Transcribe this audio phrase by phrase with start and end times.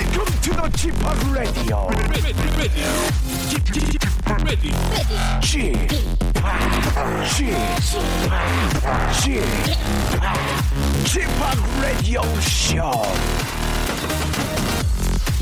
[0.00, 0.94] Welcome to the Chip
[1.36, 1.90] Radio.
[5.42, 5.74] Chip,
[9.20, 9.44] Chip,
[11.04, 11.28] Chip,
[11.82, 13.04] Radio Show.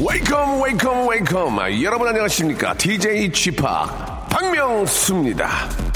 [0.00, 1.60] Welcome, welcome, welcome.
[1.60, 2.74] 아, 여러분 안녕하십니까?
[2.74, 3.62] DJ Chip
[4.28, 5.87] 박명수입니다.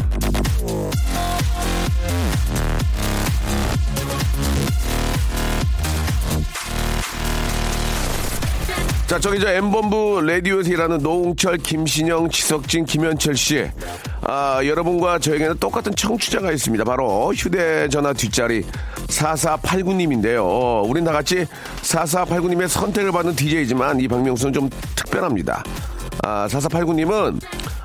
[9.12, 13.62] 자, 저기 저 M본부 라디오에서 일하는 노홍철, 김신영, 지석진, 김현철 씨.
[14.22, 16.82] 아, 여러분과 저에게는 똑같은 청취자가 있습니다.
[16.82, 18.64] 바로 휴대전화 뒷자리
[19.08, 20.88] 4489님인데요.
[20.88, 21.44] 우린 다 같이
[21.82, 25.62] 4489님의 선택을 받는 DJ지만 이 박명수는 좀 특별합니다.
[26.22, 27.38] 아, 4489님은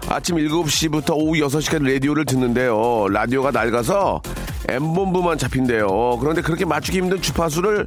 [0.08, 3.10] 아침 7시부터 오후 6시까지 라디오를 듣는데요.
[3.10, 4.22] 라디오가 낡아서
[4.70, 6.20] M본부만 잡힌대요.
[6.22, 7.86] 그런데 그렇게 맞추기 힘든 주파수를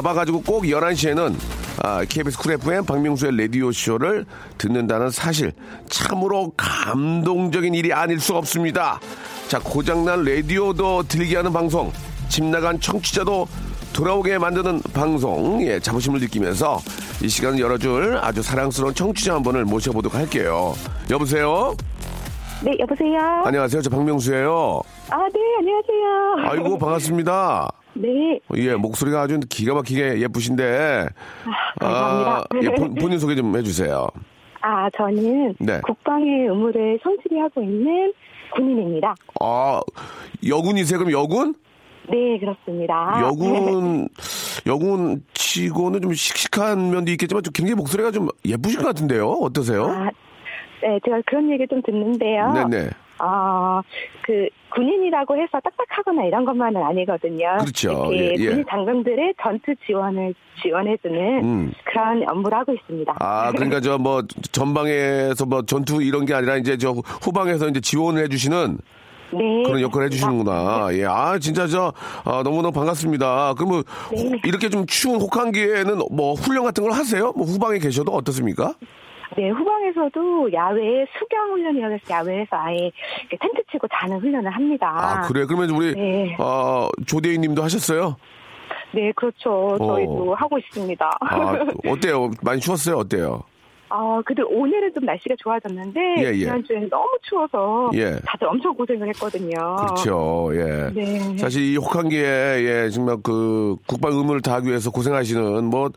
[0.00, 1.34] 잡아가지고 꼭 11시에는
[1.82, 4.24] 아, KBS 쿨 FM 박명수의 라디오 쇼를
[4.56, 5.52] 듣는다는 사실.
[5.88, 9.00] 참으로 감동적인 일이 아닐 수 없습니다.
[9.48, 11.92] 자, 고장난 라디오도 들게 하는 방송.
[12.28, 13.48] 집 나간 청취자도
[13.92, 15.60] 돌아오게 만드는 방송.
[15.62, 16.78] 예, 자부심을 느끼면서
[17.20, 20.74] 이 시간 열어줄 아주 사랑스러운 청취자 한 분을 모셔보도록 할게요.
[21.10, 21.74] 여보세요?
[22.62, 23.42] 네, 여보세요?
[23.44, 23.82] 안녕하세요.
[23.82, 24.82] 저 박명수예요.
[25.10, 26.50] 아, 네, 안녕하세요.
[26.50, 27.79] 아이고, 반갑습니다.
[27.94, 31.08] 네, 예, 목소리가 아주 기가 막히게 예쁘신데.
[31.80, 32.44] 감사합니다.
[32.62, 34.06] 예, 본, 본인 소개 좀 해주세요.
[34.62, 35.80] 아, 저는 네.
[35.82, 38.12] 국방의 의무를 성실히 하고 있는
[38.54, 39.14] 군인입니다.
[39.40, 39.80] 아,
[40.46, 40.98] 여군이세요?
[40.98, 41.54] 그럼 여군?
[42.08, 43.20] 네, 그렇습니다.
[43.22, 44.08] 여군,
[44.66, 49.28] 여군 치고는 좀 씩씩한 면도 있겠지만 좀 굉장히 목소리가 좀 예쁘실 것 같은데요?
[49.30, 49.86] 어떠세요?
[49.86, 50.10] 아,
[50.82, 52.52] 네, 제가 그런 얘기 좀 듣는데요.
[52.52, 52.90] 네네.
[53.20, 53.82] 아,
[54.24, 57.58] 그 군인이라고 해서 딱딱하거나 이런 것만은 아니거든요.
[57.60, 58.08] 그렇죠.
[58.14, 58.46] 예, 예.
[58.46, 61.72] 군인 장병들의 전투 지원을 지원해주는 음.
[61.84, 63.14] 그런 업무를 하고 있습니다.
[63.20, 64.22] 아, 그러니까 저 뭐
[64.52, 66.90] 전방에서 뭐 전투 이런 게 아니라 이제 저
[67.22, 68.78] 후방에서 이제 지원을 해주시는
[69.32, 70.88] 네, 그런 역할을 해주시는구나.
[70.94, 71.92] 예, 아, 진짜 저,
[72.24, 73.54] 아, 너무너무 반갑습니다.
[73.56, 74.22] 그러면 네.
[74.28, 77.32] 호- 이렇게 좀 추운 혹한기에는 뭐 훈련 같은 걸 하세요?
[77.36, 78.74] 뭐 후방에 계셔도 어떻습니까?
[79.36, 82.90] 네, 후방에서도 야외 수경 훈련이라고 해서 야외에서 아예
[83.30, 84.92] 텐트 치고 자는 훈련을 합니다.
[84.96, 85.46] 아, 그래.
[85.46, 86.36] 그러면 우리, 네.
[86.38, 88.16] 어, 조대인 님도 하셨어요?
[88.92, 89.76] 네, 그렇죠.
[89.78, 91.18] 저희도 하고 있습니다.
[91.20, 91.52] 아,
[91.86, 92.30] 어때요?
[92.42, 92.96] 많이 추웠어요?
[92.96, 93.44] 어때요?
[93.90, 96.38] 아, 근데 오늘은 좀 날씨가 좋아졌는데 예, 예.
[96.38, 98.18] 지난주에는 너무 추워서 예.
[98.24, 99.76] 다들 엄청 고생을 했거든요.
[99.76, 100.50] 그렇죠.
[100.54, 100.90] 예.
[100.94, 101.36] 네.
[101.36, 105.90] 사실 이 혹한기에 예, 정말 그 국방 의무를 다하기 위해서 고생하시는 뭐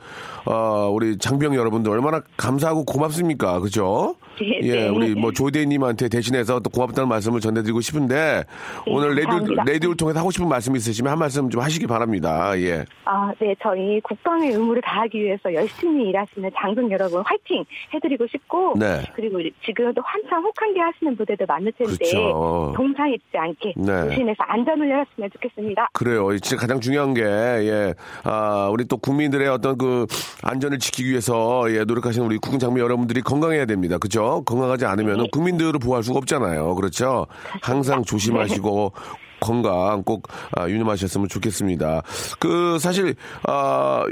[0.46, 3.60] 어, 우리 장병 여러분들 얼마나 감사하고 고맙습니까?
[3.60, 4.16] 그죠?
[4.40, 4.90] 네, 예, 네.
[4.90, 8.44] 우리 뭐 조대님한테 대신해서 또 고맙다는 말씀을 전해드리고 싶은데
[8.88, 9.64] 오늘 네, 감사합니다.
[9.66, 12.58] 라디오를 통해서 하고 싶은 말씀 있으시면 한 말씀 좀 하시기 바랍니다.
[12.60, 12.86] 예.
[13.06, 17.64] 아, 네, 저희 국방의 의무를 다하기 위해서 열심히 일하시는 장병 여러분 화이팅
[17.94, 19.04] 해드리고 싶고, 네.
[19.16, 22.74] 그리고 지금도 한창 혹한기 하시는 부대들 많을 텐데 그렇죠.
[22.76, 24.10] 동상 입지 않게 네.
[24.10, 25.90] 조심해서 안전 훈련했으면 좋겠습니다.
[25.94, 26.38] 그래요.
[26.40, 30.06] 진짜 가장 중요한 게, 예, 아, 우리 또 국민들의 어떤 그
[30.44, 33.98] 안전을 지키기 위해서, 예, 노력하시는 우리 국군 장병 여러분들이 건강해야 됩니다.
[33.98, 34.23] 그죠?
[34.46, 35.28] 건강하지 않으면 네.
[35.32, 36.76] 국민들을 보호할 수가 없잖아요.
[36.76, 37.28] 그렇죠?
[37.62, 38.94] 항상 조심하시고,
[39.40, 42.02] 건강 꼭 아, 유념하셨으면 좋겠습니다.
[42.40, 44.06] 그, 사실, 아,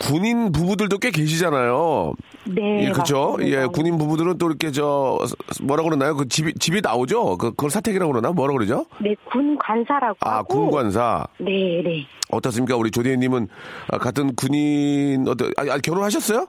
[0.00, 2.12] 군인 부부들도 꽤 계시잖아요.
[2.46, 3.32] 네, 예, 그죠?
[3.38, 3.62] 맞습니다.
[3.62, 5.18] 예, 군인 부부들은 또 이렇게 저,
[5.62, 6.14] 뭐라 그러나요?
[6.16, 7.38] 그 집이, 집이 나오죠?
[7.38, 8.32] 그, 그걸 사택이라고 그러나?
[8.32, 8.84] 뭐라 그러죠?
[9.00, 10.66] 네, 군 관사라고 아, 하고.
[10.66, 11.26] 군관사.
[11.38, 12.06] 네, 네.
[12.30, 12.76] 어떻습니까?
[12.76, 13.48] 우리 조대님은
[13.88, 16.46] 아, 같은 군인 어떤 아, 아, 결혼하셨어요?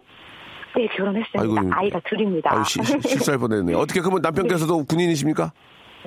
[0.76, 1.42] 네, 결혼했습니다.
[1.42, 2.54] 아이고, 아이가 둘입니다.
[2.54, 3.78] 아유, 시- 시- 실수할 뻔했네요.
[3.78, 5.52] 어떻게 그러면 남편께서도 군인이십니까?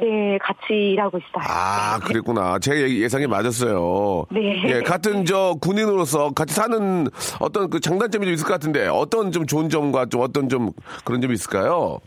[0.01, 0.61] 네, 같이
[0.93, 1.43] 일하고 있어요.
[1.49, 2.59] 아, 그랬구나.
[2.61, 4.27] 제 예- 예상이 맞았어요.
[4.31, 4.63] 네.
[4.67, 7.09] 예, 같은 저 군인으로서 같이 사는
[7.41, 10.71] 어떤 그 장단점이 좀 있을 것 같은데 어떤 좀 좋은 점과 좀 어떤 좀
[11.05, 11.99] 그런 점이 있을까요?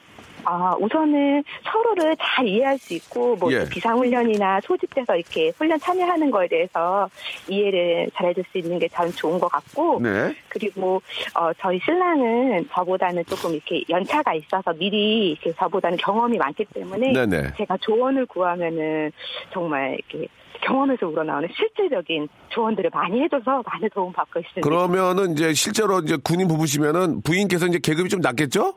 [0.45, 3.65] 아, 우선은 서로를 잘 이해할 수 있고, 뭐, 예.
[3.69, 7.09] 비상훈련이나 소집돼서 이렇게 훈련 참여하는 거에 대해서
[7.47, 10.33] 이해를 잘 해줄 수 있는 게전 좋은 것 같고, 네.
[10.49, 11.01] 그리고,
[11.35, 17.53] 어, 저희 신랑은 저보다는 조금 이렇게 연차가 있어서 미리 이렇게 저보다는 경험이 많기 때문에, 네네.
[17.57, 19.11] 제가 조언을 구하면은
[19.53, 20.27] 정말 이렇게
[20.61, 24.61] 경험에서 우러나오는 실질적인 조언들을 많이 해줘서 많은 도움 받고 있습니다.
[24.61, 28.75] 그러면은 이제 실제로 이제 군인 부부시면은 부인께서 이제 계급이 좀 낮겠죠?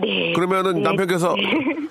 [0.00, 0.32] 네.
[0.32, 0.80] 그러면은 네.
[0.80, 1.42] 남편께서 네.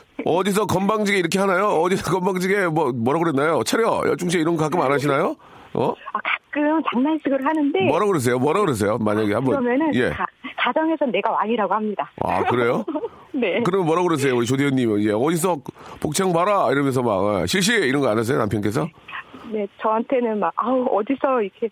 [0.25, 1.67] 어디서 건방지게 이렇게 하나요?
[1.67, 3.63] 어디서 건방지게 뭐 뭐라 그랬나요?
[3.63, 5.35] 차려 열중시 이런 거 가끔 안 하시나요?
[5.73, 5.93] 어?
[6.13, 8.37] 아, 가끔 장난식으로 하는데 뭐라 그러세요?
[8.37, 8.97] 뭐라 그러세요?
[8.99, 10.09] 만약에 한번 그러면은 예.
[10.09, 10.25] 가,
[10.57, 12.11] 가정에서 내가 왕이라고 합니다.
[12.23, 12.83] 아 그래요?
[13.33, 13.61] 네.
[13.63, 14.35] 그러면 뭐라 그러세요?
[14.35, 15.57] 우리 조대현님 이제 어디서
[16.01, 18.37] 복창 봐라 이러면서 막 어, 실시 이런 거 안 하세요?
[18.37, 18.87] 남편께서?
[19.51, 21.67] 네, 저한테는 막 아우 어디서 이렇게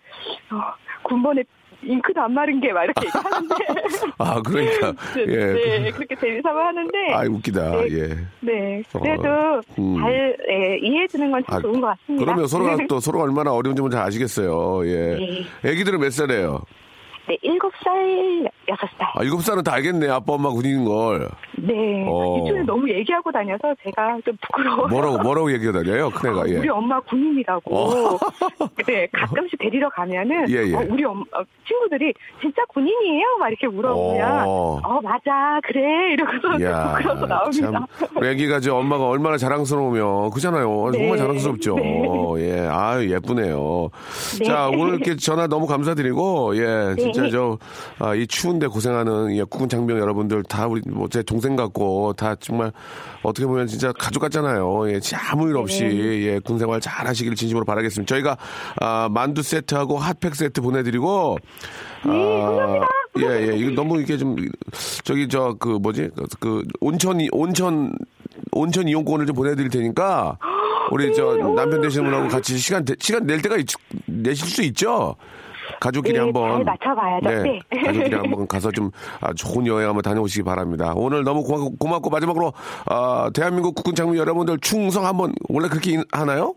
[0.50, 0.56] 어,
[1.02, 1.42] 군번에
[1.82, 3.54] 잉크도 안 마른 게 막 이렇게 얘기하는데
[4.18, 5.78] 아 그러니까 네, 예.
[5.80, 7.70] 네, 그렇게 재미삼아 하는데 아 웃기다.
[7.70, 7.88] 네.
[7.90, 8.08] 예.
[8.40, 9.96] 네, 그래도 어, 음.
[10.00, 12.24] 잘 예, 이해해주는 건참 아, 좋은 것 같습니다.
[12.24, 14.86] 그러면 서로가 또 서로가 얼마나 어려운지 잘 아시겠어요.
[14.86, 15.16] 예.
[15.16, 15.44] 네.
[15.70, 16.62] 애기들은 몇 살이에요?
[17.28, 19.08] 네, 일곱 살, 여섯 살.
[19.14, 20.08] 아, 일곱 살은 다 알겠네.
[20.08, 21.28] 아빠, 엄마 군인인 걸.
[21.56, 22.38] 네, 어.
[22.38, 24.88] 이쪽에 너무 얘기하고 다녀서 제가 좀 부끄러워.
[24.88, 26.10] 뭐라고, 뭐라고 얘기해 다녀요?
[26.10, 26.56] 큰애가, 예.
[26.56, 27.76] 우리 엄마 군인이라고.
[27.76, 28.18] 어.
[28.86, 30.74] 네, 가끔씩 데리러 가면은 예, 예.
[30.74, 33.36] 어, 우리 엄, 어, 친구들이 진짜 군인이에요?
[33.38, 34.80] 막 이렇게 물어보면 어.
[34.82, 37.86] 어, 맞아 그래 이러고서 부끄러워서 나옵니다.
[37.98, 38.24] 참.
[38.24, 40.90] 애기가 저 엄마가 얼마나 자랑스러우면, 그잖아요.
[40.92, 41.16] 정말 네.
[41.18, 41.76] 자랑스럽죠.
[41.76, 42.02] 네.
[42.38, 42.66] 예.
[42.70, 43.90] 아유, 예쁘네요.
[44.38, 44.44] 네.
[44.46, 46.94] 자, 오늘 이렇게 전화 너무 감사드리고, 예.
[47.12, 47.30] 진짜 네.
[47.30, 47.58] 저,
[47.98, 52.34] 아, 이 추운데 고생하는 예, 국군 장병 여러분들 다 우리, 뭐, 제 동생 같고, 다
[52.36, 52.72] 정말
[53.22, 54.90] 어떻게 보면 진짜 가족 같잖아요.
[54.90, 55.00] 예.
[55.30, 56.22] 아무 일 없이, 네.
[56.22, 56.38] 예.
[56.38, 58.14] 군 생활 잘 하시길 진심으로 바라겠습니다.
[58.14, 58.36] 저희가,
[58.80, 61.38] 아, 만두 세트하고 핫팩 세트 보내드리고,
[62.06, 62.80] 네, 아.
[63.18, 63.56] 예, 예.
[63.56, 64.36] 이거 너무 이게 좀,
[65.04, 66.10] 저기, 저, 그, 뭐지?
[66.16, 67.92] 그, 그 온천, 이- 온천,
[68.52, 70.38] 온천 이용권을 좀 보내드릴 테니까,
[70.92, 73.66] 우리 저, 남편 되시는 분하고 같이 시간, 대- 시간 낼 때가 있,
[74.06, 75.14] 내실 수 있죠?
[75.78, 76.50] 가족끼리 네, 한번.
[76.50, 77.42] 잘 맞춰봐야죠.
[77.42, 77.60] 네.
[77.84, 78.90] 가족끼리 한번 가서 좀
[79.20, 80.92] 아, 좋은 여행 한번 다녀오시기 바랍니다.
[80.96, 82.52] 오늘 너무 고맙고, 고맙고 마지막으로,
[82.86, 86.54] 아, 대한민국 국군 장병 여러분들 충성 한번, 원래 그렇게 인- 하나요?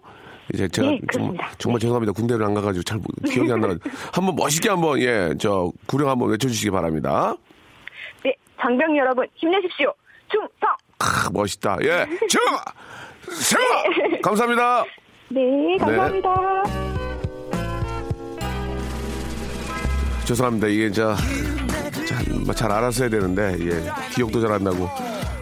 [0.53, 1.37] 이제 제가 네, 정말.
[1.57, 2.11] 정말 죄송합니다.
[2.13, 3.89] 군대를 안 가가지고 잘 모- 기억이 안 나가지고.
[4.11, 7.35] 한번 멋있게 한번, 예, 저, 구령 한번 외쳐주시기 바랍니다.
[8.23, 9.93] 네, 장병 여러분 힘내십시오.
[10.29, 10.49] 충성.
[10.97, 11.77] 크, 멋있다.
[11.83, 12.39] 예, 저!
[13.49, 14.19] 저!
[14.21, 14.83] 감사합니다.
[15.29, 16.92] 네, 감사합니다.
[20.25, 20.67] 죄송합니다.
[20.67, 21.15] 이게 저,
[22.07, 23.83] 잘, 잘 알았어야 되는데, 예,
[24.13, 24.89] 기억도 잘 안 나고.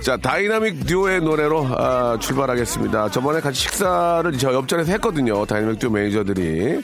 [0.01, 3.09] 자, 다이나믹 듀오의 노래로 아, 출발하겠습니다.
[3.11, 5.45] 저번에 같이 식사를 저 옆자리에서 했거든요.
[5.45, 6.81] 다이나믹 듀오 매니저들이.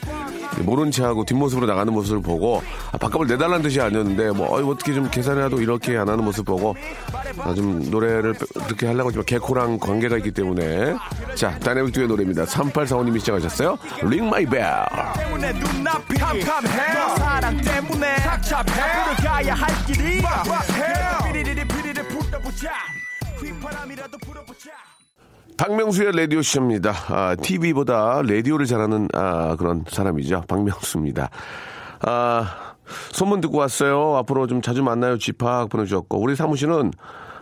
[0.63, 2.61] 모른 체 하고 뒷모습으로 나가는 모습을 보고
[2.91, 6.75] 아, 밥값을 내달라는 뜻이 아니었는데 뭐 어이, 어떻게 좀 계산해도 이렇게 안 하는 모습 보고
[7.39, 10.95] 아, 좀 노래를 그렇게 하려고 하지만 개코랑 관계가 있기 때문에
[11.35, 13.77] 자 다이나믹 듀오의 노래입니다 3845님이 시작하셨어요
[22.57, 22.71] 불러보자
[23.39, 24.86] 휘파람이라도 불어보자
[25.57, 26.93] 박명수의 라디오 쇼입니다.
[27.09, 30.43] 아, TV보다 라디오를 잘하는 아, 그런 사람이죠.
[30.47, 31.29] 박명수입니다.
[32.01, 32.75] 아,
[33.11, 34.15] 소문 듣고 왔어요.
[34.17, 35.17] 앞으로 좀 자주 만나요.
[35.17, 36.91] 집합 보내주셨고 우리 사무실은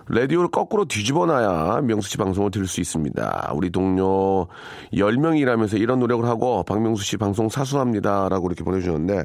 [0.08, 3.52] 라디오를 거꾸로 뒤집어 놔야 명수 씨 방송을 들을 수 있습니다.
[3.56, 4.48] 우리 동료
[4.94, 8.30] 10명이 일하면서 이런 노력을 하고 박명수 씨 방송 사수합니다.
[8.30, 9.24] 라고 이렇게 보내주셨는데,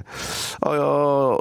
[0.66, 1.36] 어,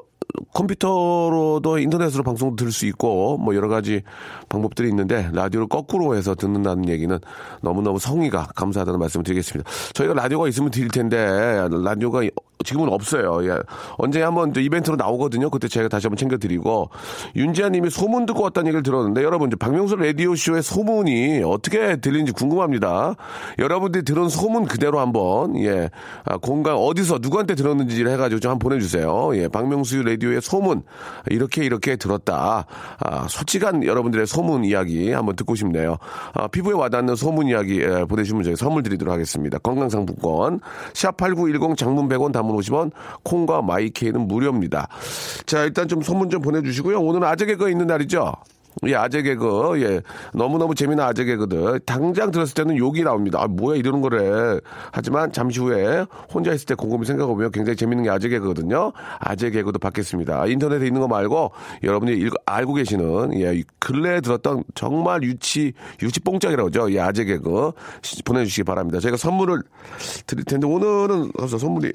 [0.54, 4.02] 컴퓨터로도 인터넷으로 방송도 들을 수 있고 뭐 여러 가지
[4.50, 7.18] 방법들이 있는데 라디오를 거꾸로 해서 듣는다는 얘기는
[7.62, 9.70] 너무너무 성의가 감사하다는 말씀을 드리겠습니다.
[9.94, 11.18] 저희가 라디오가 있으면 드릴 텐데
[11.84, 12.24] 라디오가
[12.66, 13.40] 지금은 없어요.
[13.46, 13.58] 예.
[13.98, 15.50] 언제 한번 저 이벤트로 나오거든요.
[15.50, 16.90] 그때 제가 다시 한번 챙겨드리고
[17.38, 23.16] 윤지아 님이 소문 듣고 왔다는 얘기를 들었는데 여러분 박명수 라디오 쇼의 소문이 어떻게 들리는지 궁금합니다.
[23.60, 25.90] 여러분들이 들은 소문 그대로 한번 예
[26.26, 29.32] 아, 공간 어디서 누구한테 들었는지를 해가지고 좀 한번 보내주세요.
[29.36, 30.84] 예 박명수 라디오의 소문
[31.30, 32.66] 이렇게 이렇게 들었다.
[33.00, 35.96] 아, 솔직한 여러분들의 소문 이야기 한번 듣고 싶네요.
[36.34, 39.60] 아, 피부에 와닿는 소문 이야기 예, 보내주시면 저희 선물 드리도록 하겠습니다.
[39.60, 40.60] 건강상품권
[40.92, 42.92] 샵8910 장문 100원 단문 50원
[43.24, 44.88] 콩과 마이케이는 무료입니다.
[45.46, 47.00] 자 일단 좀 소문 좀 보내주시고요.
[47.00, 48.34] 오늘은 아재 개그 있는 날이죠.
[48.86, 50.00] 예, 아재 개그, 예.
[50.34, 51.80] 너무너무 재미난 아재 개그들.
[51.82, 53.40] 당장 들었을 때는 욕이 나옵니다.
[53.42, 54.58] 아, 뭐야, 이러는 거래.
[54.92, 58.94] 하지만 잠시 후에 혼자 있을 때 곰곰이 생각해보면 굉장히 재밌는 게 아재 개그거든요.
[59.20, 60.46] 아재 개그도 받겠습니다.
[60.46, 61.52] 인터넷에 있는 거 말고
[61.84, 66.90] 여러분이 읽- 알고 계시는, 예, 근래에 들었던 정말 유치, 유치 뽕짝이라고 하죠.
[66.94, 67.72] 예, 아재 개그
[68.04, 69.00] 시- 보내주시기 바랍니다.
[69.02, 69.62] 저희가 선물을
[70.26, 71.92] 드릴 텐데 오늘은, 선물이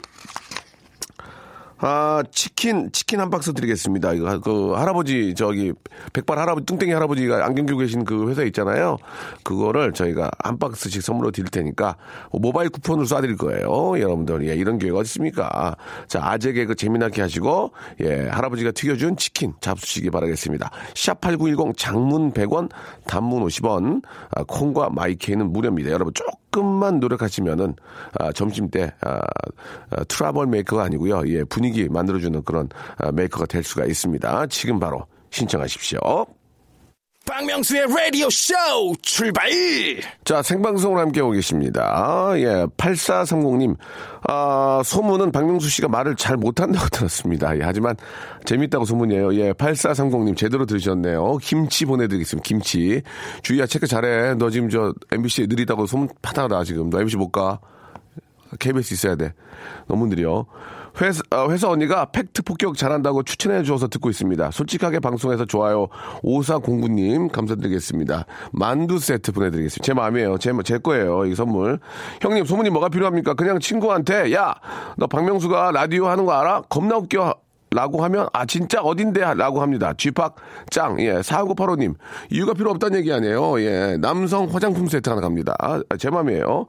[1.86, 4.14] 아, 치킨, 치킨 한 박스 드리겠습니다.
[4.14, 5.74] 이거, 그, 할아버지, 저기,
[6.14, 8.96] 백발 할아버지, 뚱땡이 할아버지가 안경 끼고 계신 그 회사 있잖아요.
[9.42, 11.96] 그거를 저희가 한 박스씩 선물로 드릴 테니까,
[12.32, 14.00] 모바일 쿠폰으로 쏴드릴 거예요.
[14.00, 15.76] 여러분들, 예, 이런 기회가 어디 있습니까?
[16.08, 20.70] 자, 아재 개그 재미나게 하시고, 예, 할아버지가 튀겨준 치킨 잡수시기 바라겠습니다.
[20.94, 22.70] 샵8910 장문 100원,
[23.06, 25.90] 단문 50원, 아, 콩과 마이케이는 무료입니다.
[25.90, 27.74] 여러분, 조금만 노력하시면은,
[28.18, 29.20] 아, 점심 때, 아,
[29.90, 31.24] 아, 트러블 메이커가 아니고요.
[31.26, 34.46] 예, 분위기 만들어주는 그런 아, 메이커가 될 수가 있습니다.
[34.46, 35.98] 지금 바로 신청하십시오.
[37.26, 38.52] 박명수의 라디오 쇼
[39.00, 39.48] 출발!
[40.24, 42.32] 자, 생방송으로 함께하고 계십니다.
[42.36, 43.76] 예, 8430님.
[44.28, 47.56] 아, 소문은 박명수 씨가 말을 잘 못한다고 들었습니다.
[47.56, 47.96] 예, 하지만
[48.44, 49.34] 재밌다고 소문이에요.
[49.36, 51.38] 예, 8430님 제대로 들으셨네요.
[51.38, 52.46] 김치 보내드리겠습니다.
[52.46, 53.00] 김치.
[53.42, 54.34] 주희야, 체크 잘해.
[54.34, 56.90] 너 지금 저 MBC 느리다고 소문 파다하다 지금.
[56.90, 57.58] 너 MBC 못 가.
[58.58, 59.32] KBS 있어야 돼.
[59.88, 60.44] 너무 느려.
[61.00, 64.50] 회사, 어, 회사 언니가 팩트 폭격 잘한다고 추천해 주어서 듣고 있습니다.
[64.50, 65.88] 솔직하게 방송해서 좋아요.
[66.22, 68.26] 5409님, 감사드리겠습니다.
[68.52, 69.84] 만두 세트 보내드리겠습니다.
[69.84, 70.38] 제 마음이에요.
[70.38, 71.26] 제, 제 거예요.
[71.26, 71.80] 이 선물.
[72.20, 73.34] 형님, 소문이 뭐가 필요합니까?
[73.34, 74.54] 그냥 친구한테, 야,
[74.96, 76.62] 너 박명수가 라디오 하는 거 알아?
[76.68, 77.43] 겁나 웃겨.
[77.74, 79.92] 라고 하면 아 진짜 어딘데 라고 합니다.
[79.96, 80.36] 쥐팍
[80.70, 81.14] 짱 예.
[81.14, 81.94] 4985님
[82.30, 83.60] 이유가 필요 없다는 얘기 아니에요.
[83.60, 83.96] 예.
[84.00, 85.54] 남성 화장품 세트 하나 갑니다.
[85.58, 86.66] 아, 제 맘이에요.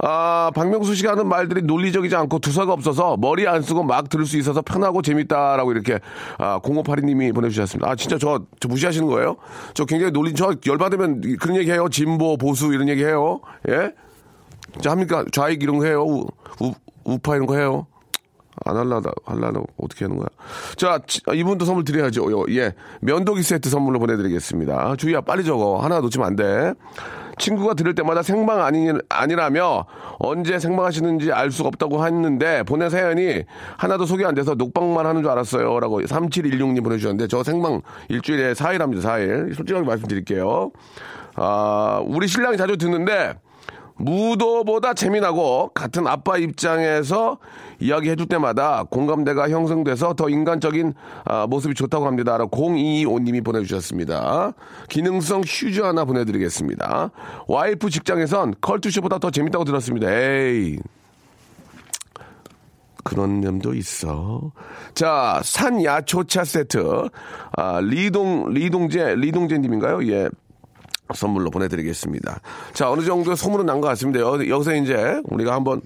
[0.00, 4.36] 아 박명수 씨가 하는 말들이 논리적이지 않고 두서가 없어서 머리 안 쓰고 막 들을 수
[4.36, 5.98] 있어서 편하고 재밌다라고 이렇게
[6.38, 7.90] 아 0582님이 보내 주셨습니다.
[7.90, 9.36] 아 진짜 저, 저 무시하시는 거예요?
[9.72, 11.88] 저 굉장히 논리 저 열받으면 그런 얘기 해요.
[11.90, 13.40] 진보 보수 이런 얘기 해요.
[13.68, 13.92] 예?
[14.80, 15.24] 자 합니까?
[15.32, 16.04] 좌익 이런 거 해요.
[16.04, 16.26] 우,
[16.60, 16.72] 우,
[17.04, 17.86] 우파 이런 거 해요.
[18.64, 20.26] 안 할라다, 할라다, 어떻게 하는 거야?
[20.76, 22.30] 자, 지- 이분도 선물 드려야죠.
[22.32, 22.72] 요, 예.
[23.00, 24.96] 면도기 세트 선물로 보내드리겠습니다.
[24.96, 25.78] 주희야, 빨리 적어.
[25.78, 26.74] 하나 놓치면 안 돼.
[27.38, 29.86] 친구가 들을 때마다 생방 아니, 아니라며
[30.18, 33.42] 언제 생방하시는지 알 수가 없다고 했는데 보낸 사연이
[33.78, 35.80] 하나도 소개 안 돼서 녹방만 하는 줄 알았어요.
[35.80, 39.08] 라고 3716님 보내주셨는데 저 생방 일주일에 4일 합니다.
[39.08, 39.54] 4일.
[39.56, 40.70] 솔직하게 말씀드릴게요.
[41.36, 43.34] 아, 우리 신랑이 자주 듣는데
[43.96, 47.38] 무도보다 재미나고 같은 아빠 입장에서
[47.82, 52.38] 이야기해 줄 때마다 공감대가 형성돼서 더 인간적인 아, 모습이 좋다고 합니다.
[52.38, 54.52] 0225님이 보내주셨습니다.
[54.88, 57.10] 기능성 휴즈 하나 보내드리겠습니다.
[57.48, 60.10] 와이프 직장에선 컬투쇼보다 더 재밌다고 들었습니다.
[60.10, 60.78] 에이.
[63.04, 64.52] 그런 면도 있어.
[64.94, 67.08] 자, 산야초차 세트.
[67.56, 70.06] 아, 리동, 리동재, 리동재님인가요?
[70.12, 70.28] 예.
[71.12, 72.40] 선물로 보내드리겠습니다.
[72.72, 74.20] 자, 어느 정도 소문은 난 것 같습니다.
[74.20, 75.82] 여- 여기서 이제 우리가 한번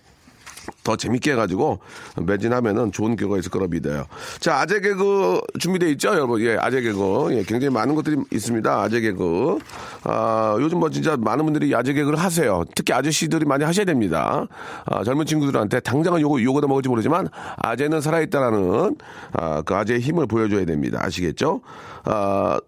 [0.83, 1.81] 더 재밌게 해가지고
[2.23, 4.07] 매진하면은 좋은 결과가 있을 거라 믿어요.
[4.41, 6.41] 자, 아재 개그 준비되어 있죠, 여러분?
[6.41, 7.29] 예, 아재 개그.
[7.31, 8.83] 예, 굉장히 많은 것들이 있습니다.
[8.83, 9.59] 아재 개그.
[10.05, 12.65] 아, 요즘 뭐 진짜 많은 분들이 아재 개그를 하세요.
[12.75, 14.47] 특히 아저씨들이 많이 하셔야 됩니다.
[14.85, 18.97] 아, 젊은 친구들한테 당장은 요거, 요거도 먹을지 모르지만 아재는 살아있다라는
[19.33, 21.01] 아, 그 아재의 힘을 보여줘야 됩니다.
[21.03, 21.61] 아시겠죠?
[22.05, 22.59] 아,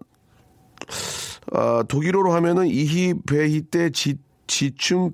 [1.51, 4.17] 아, 독일어로 하면은 Ich werde Sie,
[4.47, 5.11] Sie zum Mi,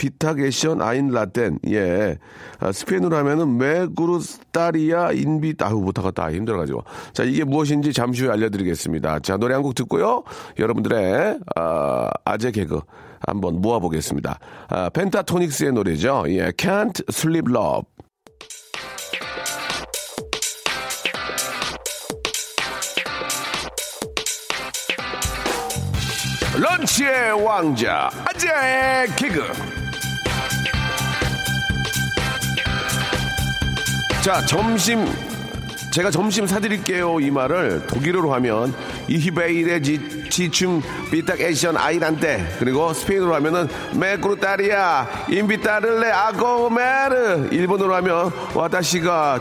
[0.00, 2.16] Mittagessen einladen 예.
[2.58, 6.32] 아, 스페인어로 하면은 Me gustaría invi 아우 못하겠다.
[6.32, 6.84] 힘들어가지고.
[7.12, 9.20] 자 이게 무엇인지 잠시 후에 알려드리겠습니다.
[9.20, 10.24] 자 노래 한 곡 듣고요.
[10.58, 12.80] 여러분들의 아, 아재 개그
[13.20, 14.38] 한번 모아보겠습니다.
[14.68, 16.24] 아, 펜타토닉스의 노래죠.
[16.28, 17.84] 예 Can't Sleep Love.
[26.58, 28.48] 런치의 왕자 아재
[29.16, 29.79] 개그
[34.22, 35.06] 자 점심.
[35.92, 37.18] 제가 점심 사드릴게요.
[37.20, 38.72] 이 말을 독일어로 하면
[39.08, 42.56] Ich werde Sie, Sie zum Mittagessen einladen.
[42.58, 43.66] 그리고 스페인어로 하면은
[43.98, 47.48] Me gustaría invitarle a comer.
[47.50, 49.40] 일본어로 하면 私が昼食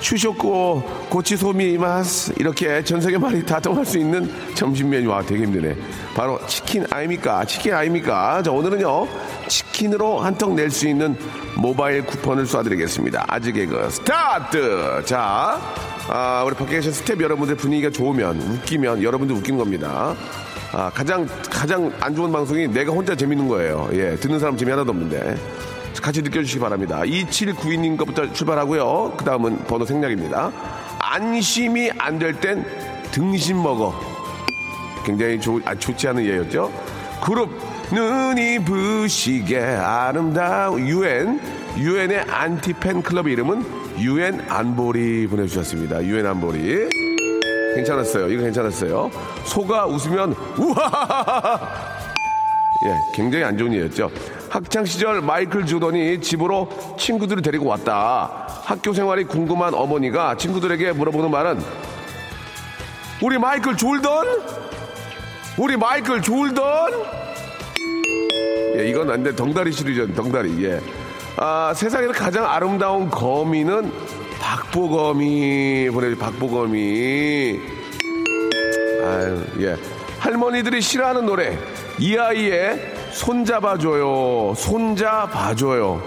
[0.00, 5.76] をご馳走します 이렇게 전 세계 말이 다 통할 수 있는 점심 메뉴 와 되게 힘드네.
[6.14, 7.44] 바로 치킨 아닙니까?
[7.44, 8.42] 치킨 아닙니까?
[8.42, 9.08] 자 오늘은요
[9.48, 11.16] 치킨으로 한턱 낼 수 있는
[11.56, 13.24] 모바일 쿠폰을 쏴드리겠습니다.
[13.26, 15.02] 아직 개그 스타트!
[15.04, 15.60] 자
[16.08, 20.14] 아, 우리 밖에 계신 스텝 여러분들 분위기가 좋으면 웃기면 여러분들 웃긴 겁니다.
[20.72, 23.88] 아, 가장 가장 안 좋은 방송이 내가 혼자 재밌는 거예요.
[23.92, 25.36] 예 듣는 사람 재미 하나도 없는데
[26.02, 27.00] 같이 느껴주시기 바랍니다.
[27.04, 29.14] 2792님 것부터 출발하고요.
[29.16, 30.52] 그 다음은 번호 생략입니다.
[31.00, 32.64] 안심이 안 될 땐
[33.10, 33.94] 등심 먹어.
[35.04, 36.70] 굉장히 좋, 아, 좋지 않은 예였죠.
[37.22, 37.50] 그룹
[37.92, 41.40] 눈이 부시게 아름다운 유엔
[41.76, 43.64] 유엔의 안티 팬클럽 이름은
[43.98, 46.04] 유엔 안보리 보내주셨습니다.
[46.04, 46.88] 유엔 안보리
[47.74, 48.28] 괜찮았어요.
[48.30, 49.10] 이거 괜찮았어요.
[49.44, 51.60] 소가 웃으면 우하하하하
[52.84, 54.10] 예, 굉장히 안 좋은 예였죠.
[54.50, 58.46] 학창 시절 마이클 조던이 집으로 친구들을 데리고 왔다.
[58.64, 61.60] 학교 생활이 궁금한 어머니가 친구들에게 물어보는 말은
[63.22, 64.26] 우리 마이클 졸던?
[65.58, 66.92] 우리 마이클 졸던?
[68.76, 69.34] 예, 이건 안 돼.
[69.34, 70.64] 덩다리 시리즈, 덩다리.
[70.64, 70.80] 예.
[71.36, 73.92] 아, 세상에서 가장 아름다운 거미는
[74.40, 77.60] 박보검이 보내주 박보검이.
[79.04, 79.76] 아유, 예.
[80.20, 81.58] 할머니들이 싫어하는 노래.
[81.98, 84.54] 이 아이의 손잡아줘요.
[84.54, 86.00] 손잡아줘요.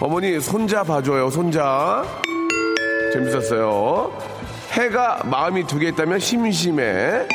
[0.00, 1.30] 어머니, 손잡아줘요.
[1.30, 2.02] 손자.
[3.12, 4.12] 재밌었어요.
[4.72, 7.26] 해가 마음이 두 개 있다면 심심해.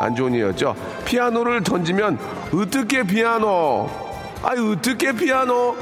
[0.00, 0.74] 안 좋은 이였죠.
[1.04, 2.18] 피아노를 던지면
[2.52, 3.88] 어떻게 피아노?
[4.42, 5.76] 아유 어떻게 피아노?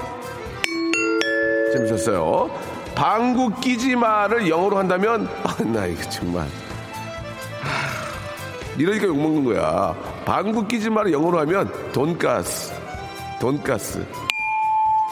[1.73, 2.51] 재밌었어요.
[2.95, 6.43] 방구 끼지 마를 영어로 한다면 아, 나 이거 정말
[7.63, 9.95] 하, 이러니까 욕 먹는 거야.
[10.27, 12.73] 방구 끼지 마를 영어로 하면 돈가스,
[13.43, 14.07] 돈가스.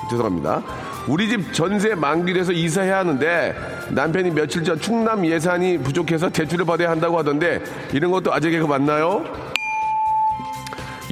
[0.08, 0.62] 죄송합니다.
[1.08, 3.56] 우리 집 전세 만기돼서 이사해야 하는데
[3.90, 7.60] 남편이 며칠 전 충남 예산이 부족해서 대출을 받아야 한다고 하던데
[7.92, 9.24] 이런 것도 아재 개그 맞나요?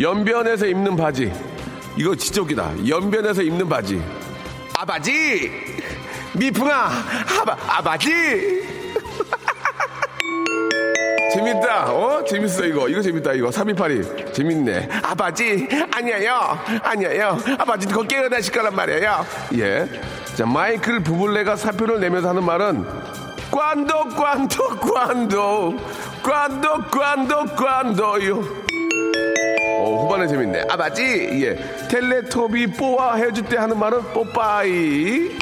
[0.01, 1.33] 연변에서 입는 바지
[1.97, 2.87] 이거 진짜 웃기다.
[2.87, 4.01] 연변에서 입는 바지
[4.79, 5.51] 아바지
[6.35, 6.89] 미풍아
[7.41, 8.09] 아바 아바지
[11.35, 11.93] 재밌다.
[11.93, 12.25] 어?
[12.25, 12.89] 재밌어, 이거.
[12.89, 13.51] 이거 재밌다, 이거.
[13.51, 14.27] 3282.
[14.38, 14.88] 재밌네.
[15.02, 16.59] 아버지, 아니에요.
[16.85, 17.38] 아니에요.
[17.59, 19.26] 아버지, 그거 깨어나실 거란 말이에요.
[19.54, 19.88] 예.
[20.37, 22.87] 자, 마이클 부블레가 사표를 내면서 하는 말은,
[23.50, 25.76] 꽌도, 꽌도, 꽌도,
[26.23, 28.45] 꽌도, 꽌도, 꽌도요.
[29.80, 30.66] 어, 후반에 재밌네.
[30.71, 31.57] 아버지, 예.
[31.88, 35.37] 텔레토비 뽀와 해줄 때 하는 말은 뽀빠이.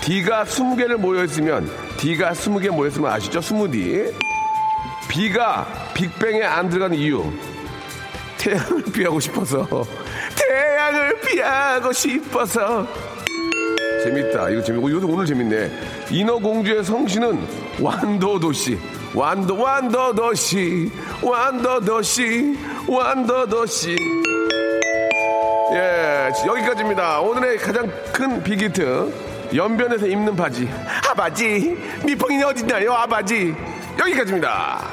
[0.00, 3.40] D가 20개를 모여있으면, D가 20개 모였으면 아시죠?
[3.40, 4.12] 스무디.
[5.08, 7.30] B가 빅뱅에 안 들어가는 이유.
[8.42, 9.66] 태양을 피하고 싶어서.
[10.36, 12.86] 태양을 피하고 싶어서.
[14.02, 14.50] 재밌다.
[14.50, 14.88] 이거 재밌고.
[14.88, 15.70] 이것도 오늘 재밌네.
[16.10, 17.46] 인어공주의 성씨는
[17.80, 18.78] 완도도시.
[19.14, 20.90] 완도, 완도도시.
[21.22, 22.58] 완도도시.
[22.88, 23.96] 완도도시.
[25.74, 27.20] 예, 여기까지입니다.
[27.20, 29.30] 오늘의 가장 큰 빅히트.
[29.54, 30.68] 연변에서 입는 바지.
[31.08, 31.78] 아바지.
[32.04, 33.54] 미풍이 어딨나요, 아바지.
[34.00, 34.91] 여기까지입니다.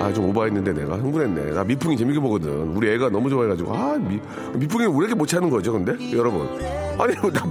[0.00, 1.52] 아, 좀 오버했는데 내가 흥분했네.
[1.52, 2.50] 나 미풍이 재밌게 보거든.
[2.74, 3.74] 우리 애가 너무 좋아해가지고.
[3.74, 4.18] 아, 미,
[4.54, 5.92] 미풍이 왜 이렇게 못 찾는 거죠, 근데?
[6.12, 6.48] 여러분.
[6.98, 7.42] 아니, 나,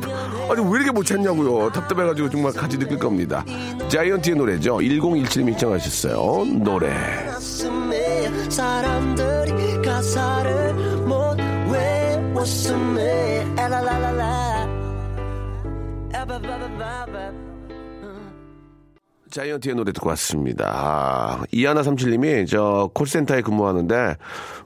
[0.50, 1.72] 아니, 왜 이렇게 못 찾냐고요.
[1.72, 3.44] 답답해가지고 정말 같이 느낄 겁니다.
[3.88, 4.77] 자이언티의 노래죠.
[4.77, 6.46] 1017님 신청하셨어요.
[6.64, 6.90] 노래.
[8.50, 10.74] 사람들이 가사를
[11.05, 11.38] 못
[11.72, 14.68] 외웠으면 해 에라라라라
[16.14, 17.49] 에바바바바바
[19.29, 20.72] 자이언티의 노래 듣고 왔습니다.
[20.74, 24.15] 아, 이하나37님이 저 콜센터에 근무하는데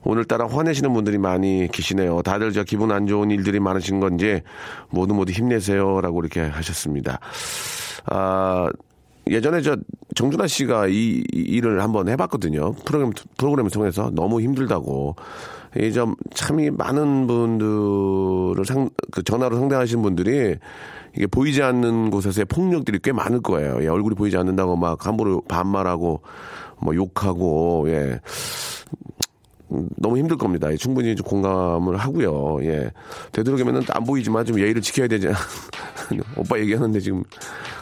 [0.02, 2.22] 오늘따라 화내시는 분들이 많이 계시네요.
[2.22, 4.42] 다들 저 기분 안 좋은 일들이 많으신 건지
[4.90, 7.20] 모두 모두 힘내세요라고 이렇게 하셨습니다.
[8.06, 8.68] 아,
[9.28, 9.76] 예전에 저
[10.14, 12.72] 정준하 씨가 이, 이 일을 한번 해봤거든요.
[12.84, 15.16] 프로그램 프로그램을 통해서 너무 힘들다고.
[15.76, 20.56] 이좀 참이 많은 분들을 상, 그 전화로 상대하시는 분들이
[21.16, 23.78] 이게 보이지 않는 곳에서의 폭력들이 꽤 많을 거예요.
[23.82, 26.20] 예, 얼굴이 보이지 않는다고 막 함부로 반말하고
[26.80, 28.20] 뭐 욕하고 예.
[29.70, 30.70] 음, 너무 힘들 겁니다.
[30.70, 32.58] 예, 충분히 좀 공감을 하고요.
[32.64, 32.90] 예.
[33.32, 35.28] 되도록이면은 안 보이지만 좀 예의를 지켜야 되지.
[36.36, 37.22] 오빠 얘기하는데 지금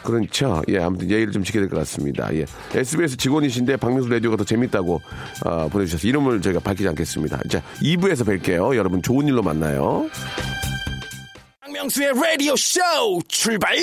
[0.05, 0.62] 그렇죠.
[0.68, 2.33] 예, 아무튼 예의를 좀 지켜야 될 것 같습니다.
[2.35, 2.45] 예.
[2.75, 5.01] SBS 직원이신데 박명수 라디오가 더 재밌다고
[5.45, 7.40] 아, 보내주셔서 이름을 저희가 밝히지 않겠습니다.
[7.49, 8.77] 자, 2부에서 뵐게요.
[8.77, 10.07] 여러분 좋은 일로 만나요.
[11.73, 12.81] 박명수의 라디오 쇼
[13.29, 13.75] 출발!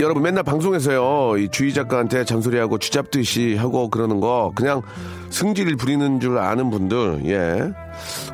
[0.00, 4.82] 여러분 맨날 방송에서요 이 주희 작가한테 잔소리하고 쥐잡듯이 하고 그러는 거 그냥
[5.30, 7.72] 승질을 부리는 줄 아는 분들 예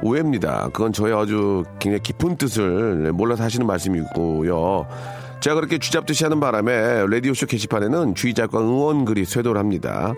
[0.02, 0.70] 오해입니다.
[0.72, 4.87] 그건 저의 아주 굉장히 깊은 뜻을 몰라서 하시는 말씀이고요.
[5.40, 10.14] 제가 그렇게 쥐잡듯이 하는 바람에 라디오쇼 게시판에는 작가 응원글이 쇄도를 합니다.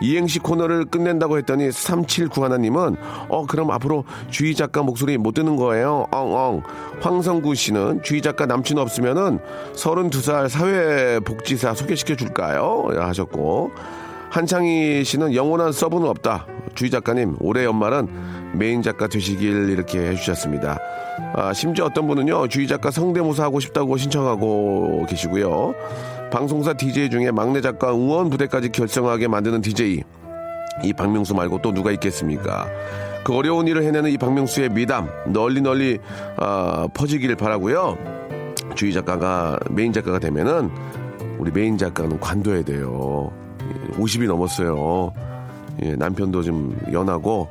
[0.00, 2.96] 이행시 코너를 끝낸다고 했더니 379 하나님은
[3.28, 6.06] 어 그럼 앞으로 주희 작가 목소리 못 듣는 거예요.
[6.10, 6.62] 엉엉.
[7.00, 9.38] 황성구 씨는 주희 작가 남친 없으면은
[9.74, 12.88] 32살 사회복지사 소개시켜 줄까요?
[12.94, 13.70] 하셨고
[14.36, 16.46] 한창희 씨는 영원한 서브는 없다.
[16.74, 18.06] 주희 작가님 올해 연말은
[18.52, 20.78] 메인 작가 되시길 이렇게 해주셨습니다.
[21.34, 25.74] 아, 심지어 어떤 분은요 주희 작가 성대모사 하고 싶다고 신청하고 계시고요.
[26.30, 30.02] 방송사 DJ 중에 막내 작가 응원 부대까지 결성하게 만드는 DJ
[30.84, 32.68] 이 박명수 말고 또 누가 있겠습니까?
[33.24, 35.98] 그 어려운 일을 해내는 이 박명수의 미담 널리 널리
[36.36, 37.96] 어, 퍼지기를 바라고요.
[38.74, 40.70] 주희 작가가 메인 작가가 되면은
[41.38, 43.32] 우리 메인 작가는 관둬야 돼요.
[43.92, 45.12] 50이 넘었어요.
[45.82, 47.48] 예, 남편도 좀 연하고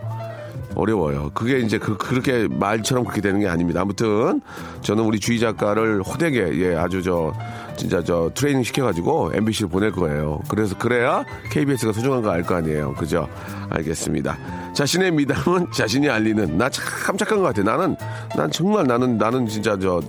[0.75, 1.31] 어려워요.
[1.33, 3.81] 그게 이제 그, 그렇게 말처럼 그렇게 되는 게 아닙니다.
[3.81, 4.41] 아무튼
[4.81, 7.31] 저는 우리 주희 작가를 호되게 예, 아주 저
[7.77, 10.41] 진짜 저 트레이닝 시켜가지고 MBC를 보낼 거예요.
[10.49, 12.93] 그래서 그래야 KBS가 소중한 거 알 거 아니에요.
[12.95, 13.27] 그죠?
[13.69, 14.37] 알겠습니다.
[14.73, 17.63] 자신의 미담은 자신이 알리는 나 참 착한 것 같아.
[17.63, 17.95] 나는
[18.35, 20.01] 난 정말 나는 나는 진짜 저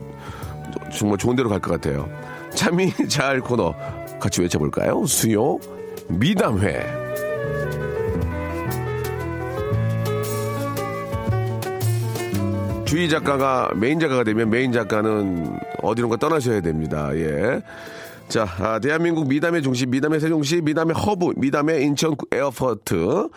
[0.96, 2.08] 정말 좋은 데로 갈 것 같아요.
[2.54, 3.74] 참이 잘 코너
[4.18, 5.04] 같이 외쳐볼까요?
[5.06, 5.58] 수요
[6.08, 7.06] 미담회.
[12.84, 17.10] 주희 작가가 메인 작가가 되면 메인 작가는 어디론가 떠나셔야 됩니다.
[17.14, 17.60] 예.
[18.28, 23.28] 자, 아, 대한민국 미담의 중심, 미담의 세종시, 미담의 허브, 미담의 인천 airport.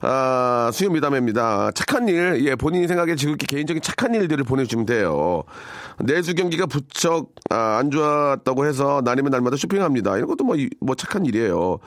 [0.00, 1.72] 아, 수요 미담입니다.
[1.72, 5.42] 착한 일, 예, 본인이 생각에 지극히 개인적인 착한 일들을 보내주시면 돼요.
[6.00, 10.16] 내수 경기가 부쩍 아, 안 좋았다고 해서 날이면 날마다 쇼핑합니다.
[10.16, 11.78] 이런 것도 뭐, 이- 뭐 착한 일이에요.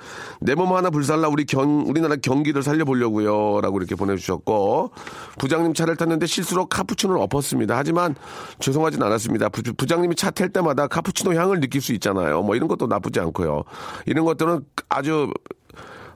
[0.41, 3.62] 내 몸 하나 불살라 우리 경, 우리나라 경기를 살려보려고요.
[3.62, 4.91] 라고 이렇게 보내주셨고,
[5.39, 7.78] 부장님 차를 탔는데 실수로 카푸치노를 엎었습니다.
[7.78, 8.15] 하지만
[8.60, 9.50] 죄송하진 않았습니다.
[9.50, 12.41] 부, 부장님이 차 탈 때마다 카푸치노 향을 느낄 수 있잖아요.
[12.41, 13.63] 뭐 이런 것도 나쁘지 않고요.
[14.06, 15.30] 이런 것들은 아주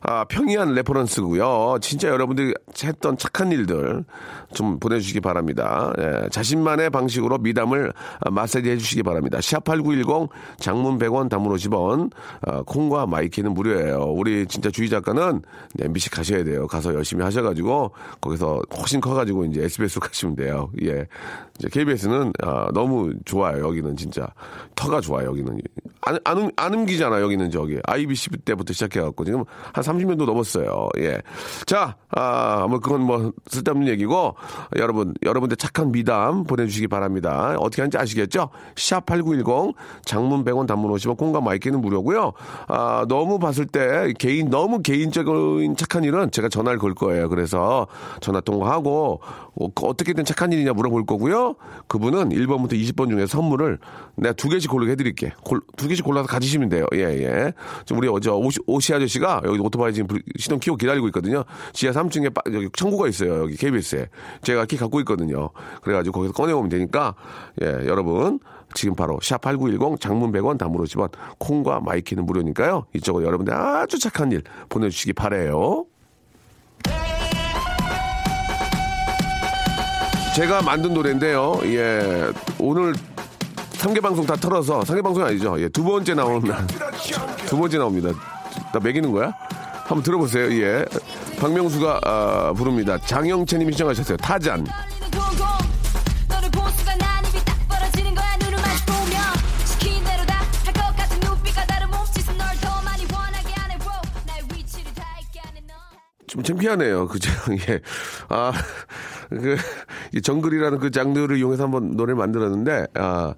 [0.08, 1.80] 아, 평이한 reference고요.
[1.82, 4.04] 진짜 여러분들이 했던 착한 일들
[4.54, 5.91] 좀 보내주시기 바랍니다.
[5.98, 9.39] 예, 자신만의 방식으로 미담을 아, 마사지 해주시기 바랍니다.
[9.39, 14.04] 샵8910 장문 100원 단문 50원 아, 콩과 마이케이는 무료예요.
[14.15, 15.41] 우리 진짜 주희 작가는
[15.80, 16.68] MBC 가셔야 돼요.
[16.68, 17.91] 가서 열심히 하셔가지고
[18.22, 20.70] 거기서 훨씬 커가지고 이제 SBS로 가시면 돼요.
[20.84, 21.08] 예.
[21.72, 23.65] KBS는 아, 너무 좋아요.
[23.65, 24.28] 여기는 진짜
[24.76, 25.30] 터가 좋아요.
[25.30, 25.60] 여기는
[26.06, 27.20] 안, 안, 움- 안 옮기잖아.
[27.22, 30.88] 여기는 저기 IBC 때부터 시작해갖고 지금 한 30년도 넘었어요.
[31.00, 31.20] 예.
[31.65, 34.36] 자, 아, 뭐 그건 뭐 쓸데없는 얘기고
[34.78, 37.56] 여러분 여러분들 착한 미담 보내주시기 바랍니다.
[37.60, 38.50] 어떻게 하는지 아시겠죠?
[38.76, 39.74] 샵 #8910
[40.06, 42.34] 장문 100원, 단문 50원, 공과 마이크는 무료고요.
[42.68, 47.30] 아, 너무 봤을 때 개인 너무 개인적인 착한 일은 제가 전화를 걸 거예요.
[47.30, 47.88] 그래서
[48.22, 49.22] 전화 통화하고
[49.60, 51.56] 어, 어떻게든 착한 일이냐 물어볼 거고요.
[51.88, 53.80] 그분은 1번부터 20번 중에 선물을
[54.18, 55.32] 내가 두 개씩 고르게 해드릴게.
[55.44, 56.86] 골- 두 개씩 골라서 가지시면 돼요.
[56.93, 57.53] 예, 예.
[57.86, 61.43] 지금 우리 어저 오시, 오시 아저씨가 여기 오토바이 지금 불- 시동 키고 기다리고 있거든요.
[61.73, 63.43] 지하 3층에 빠, 여기 창고가 있어요.
[63.43, 64.08] 여기 KBS에.
[64.41, 65.49] 제가 키 갖고 있거든요.
[65.81, 67.15] 그래가지고 거기서 꺼내오면 되니까,
[67.62, 68.39] 예, 여러분.
[68.73, 72.88] 지금 바로 샵8910 장문 100원 단문 50원 콩과 마이케이는 무료니까요.
[72.93, 75.86] 이쪽으로 여러분들 아주 착한 일 보내주시기 바래요.
[80.36, 81.58] 제가 만든 노래인데요.
[81.63, 82.29] 예,
[82.60, 82.93] 오늘
[83.86, 85.62] 3개 방송 다 털어서 3개 방송이 아니죠.
[85.62, 86.65] 예, 두 번째 나옵니다.
[87.45, 88.10] 두 번째 나옵니다.
[88.74, 89.32] 나 매기는 거야?
[89.84, 90.52] 한번 들어보세요.
[90.60, 90.86] 예.
[91.39, 92.98] 박명수가 아, 부릅니다.
[92.98, 94.17] 장영채 님이 신청하셨어요.
[94.17, 94.65] 타잔.
[106.28, 107.08] 좀 창피하네요.
[107.08, 107.32] 그죠?
[107.69, 107.80] 예.
[108.30, 108.52] 아,
[109.30, 109.56] 그,
[110.15, 113.36] 이 정글이라는 그 장르를 이용해서 한번 노래를 만들었는데, 아,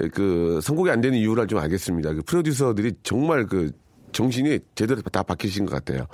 [0.00, 2.14] 예, 그, 선곡이 안 되는 이유를 좀 알겠습니다.
[2.14, 3.72] 그 프로듀서들이 정말 그,
[4.12, 6.06] 정신이 제대로 다 박히신 것 같아요.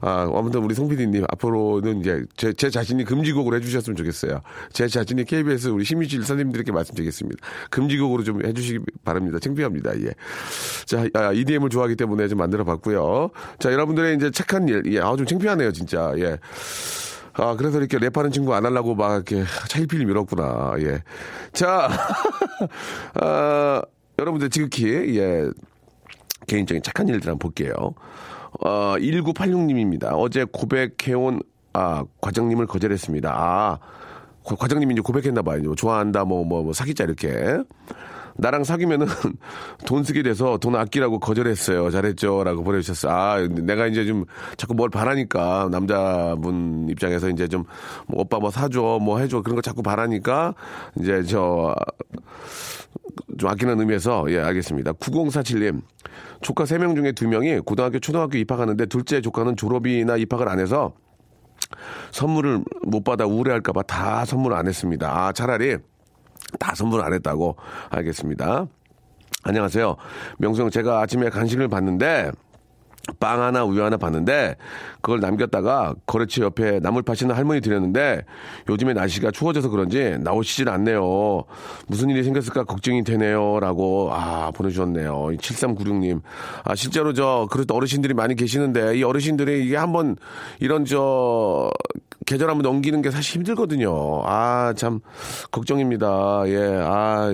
[0.00, 4.40] 아, 아무튼 우리 송 PD님, 앞으로는 이제 제, 제 자신이 금지곡으로 해주셨으면 좋겠어요.
[4.72, 7.44] 제 자신이 KBS 우리 심의질 선생님들에게 말씀드리겠습니다.
[7.70, 9.38] 금지곡으로 좀 해주시기 바랍니다.
[9.38, 10.00] 창피합니다.
[10.00, 10.12] 예.
[10.86, 13.30] 자, 아, EDM을 좋아하기 때문에 좀 만들어 봤고요.
[13.58, 16.12] 자, 여러분들의 이제 착한 일, 예, 아, 좀 창피하네요, 진짜.
[16.16, 16.38] 예.
[17.34, 20.74] 아, 그래서 이렇게 랩하는 친구 안 하려고 막 이렇게 차일피일 밀었구나.
[20.80, 21.02] 예.
[21.52, 21.88] 자,
[23.20, 23.82] 아,
[24.18, 25.48] 여러분들 지극히, 예,
[26.46, 27.72] 개인적인 착한 일들 한번 볼게요.
[28.60, 30.10] 어, 1986님입니다.
[30.12, 31.40] 어제 고백해온,
[31.72, 33.30] 아, 과장님을 거절했습니다.
[33.34, 33.78] 아,
[34.44, 35.74] 과- 과장님이 이제 고백했나봐요.
[35.74, 37.58] 좋아한다, 뭐, 뭐, 뭐, 사귀자, 이렇게.
[38.36, 39.06] 나랑 사귀면은
[39.86, 41.90] 돈 쓰게 돼서 돈 아끼라고 거절했어요.
[41.90, 42.44] 잘했죠.
[42.44, 43.12] 라고 보내주셨어요.
[43.12, 44.24] 아, 내가 이제 좀
[44.56, 47.64] 자꾸 뭘 바라니까 남자분 입장에서 이제 좀
[48.06, 49.42] 뭐 오빠 뭐 사줘, 뭐 해줘.
[49.42, 50.54] 그런 거 자꾸 바라니까
[50.98, 51.74] 이제 저
[53.38, 54.92] 좀 아끼는 의미에서 예 알겠습니다.
[54.92, 55.82] 9047님
[56.40, 60.92] 조카 3명 중에 2명이 고등학교 초등학교 입학하는데 둘째 조카는 졸업이나 입학을 안 해서
[62.10, 65.10] 선물을 못 받아 우울해할까봐 다 선물 안 했습니다.
[65.26, 65.76] 아 차라리
[66.58, 67.56] 다 선물 안 했다고
[67.90, 68.66] 알겠습니다.
[69.44, 69.96] 안녕하세요.
[70.38, 72.30] 명수 형 제가 아침에 간식을 봤는데
[73.18, 74.56] 빵 하나 우유 하나 봤는데
[75.00, 78.22] 그걸 남겼다가 거래처 옆에 나물 파시는 할머니 드렸는데
[78.68, 81.42] 요즘에 날씨가 추워져서 그런지 나오시질 않네요.
[81.88, 85.30] 무슨 일이 생겼을까 걱정이 되네요라고 아 보내주셨네요.
[85.36, 86.22] 7396님
[86.64, 90.16] 아 실제로 저 그릇 어르신들이 많이 계시는데 이 어르신들이 이게 한번
[90.60, 91.72] 이런 저
[92.26, 94.22] 계절 한번 넘기는 게 사실 힘들거든요.
[94.24, 95.00] 아, 참,
[95.50, 96.42] 걱정입니다.
[96.46, 97.32] 예, 아,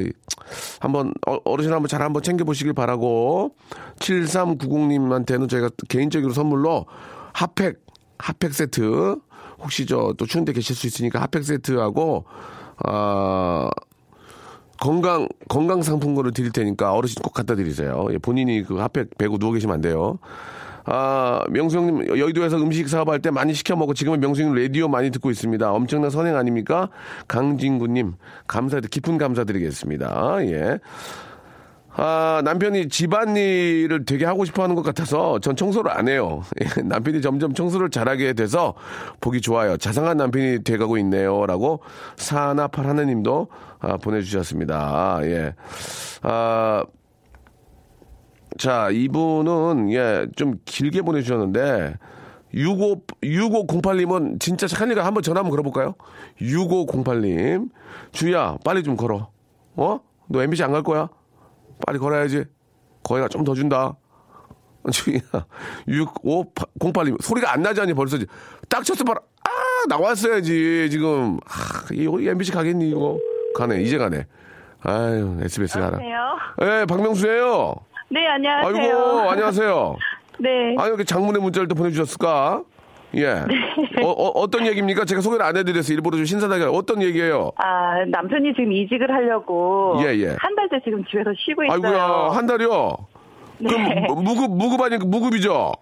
[0.80, 3.54] 한번, 어, 어르신 한번 잘 한번 챙겨보시길 바라고,
[3.98, 6.86] 7390님한테는 저희가 개인적으로 선물로
[7.34, 7.80] 핫팩,
[8.18, 9.16] 핫팩 세트,
[9.60, 12.24] 혹시 저 또 추운데 계실 수 있으니까 핫팩 세트하고,
[12.84, 13.70] 아,
[14.80, 18.06] 건강 건강 상품권을 드릴 테니까 어르신 꼭 갖다 드리세요.
[18.12, 20.18] 예, 본인이 그 핫팩 베고 누워 계시면 안 돼요.
[20.90, 25.10] 아, 명수 형님, 여의도에서 음식 사업할 때 많이 시켜 먹고 지금은 명수 형님 라디오 많이
[25.10, 25.70] 듣고 있습니다.
[25.70, 26.88] 엄청난 선행 아닙니까?
[27.28, 28.14] 강진구님,
[28.46, 30.38] 감사, 깊은 감사드리겠습니다.
[30.46, 30.78] 예.
[32.00, 36.42] 아, 남편이 집안일을 되게 하고 싶어 하는 것 같아서 전 청소를 안 해요.
[36.62, 38.74] 예, 남편이 점점 청소를 잘하게 돼서
[39.20, 39.76] 보기 좋아요.
[39.76, 41.44] 자상한 남편이 돼가고 있네요.
[41.44, 41.80] 라고
[42.16, 43.48] 사나팔 하나님도
[43.80, 45.18] 아, 보내주셨습니다.
[45.24, 45.54] 예.
[46.22, 46.84] 아,
[48.56, 51.94] 자, 이분은, 예, 좀 길게 보내주셨는데,
[52.54, 55.94] 65, 6508님은 진짜 착하니까 한번 전화 한번 걸어볼까요?
[56.40, 57.68] 6508님.
[58.12, 59.30] 주야, 빨리 좀 걸어.
[59.76, 60.00] 어?
[60.28, 61.08] 너 MBC 안 갈 거야?
[61.86, 62.44] 빨리 걸어야지.
[63.02, 63.96] 거기가 좀 더 준다.
[64.90, 65.20] 주야,
[65.86, 67.20] 6508님.
[67.22, 68.16] 소리가 안 나잖니, 벌써.
[68.68, 69.20] 딱 쳤어, 봐라.
[69.44, 69.50] 아,
[69.88, 71.38] 나왔어야지, 지금.
[71.46, 73.18] 아, 이거 MBC 가겠니, 이거?
[73.56, 74.26] 가네, 이제 가네.
[74.82, 75.98] 아유, SBS 가라.
[76.62, 77.74] 예, 박명수예요
[78.10, 78.96] 네, 안녕하세요.
[78.98, 79.96] 아이고, 안녕하세요.
[80.40, 80.74] 네.
[80.78, 82.62] 아, 이렇게 장문의 문자를 또 보내주셨을까?
[83.16, 83.26] 예.
[84.04, 85.04] 어, 떤 얘기입니까?
[85.04, 86.64] 제가 소개를 안 해드려서 일부러 좀 신선하게.
[86.64, 87.52] 어떤 얘기예요?
[87.56, 90.36] 아, 남편이 지금 이직을 하려고 예, 예.
[90.38, 91.74] 한 달째 지금 집에서 쉬고 있어요.
[91.74, 92.96] 아이고야, 한 달이요?
[93.58, 94.04] 그럼 네.
[94.08, 95.72] 무- 무급, 무급 아니, 무급이죠?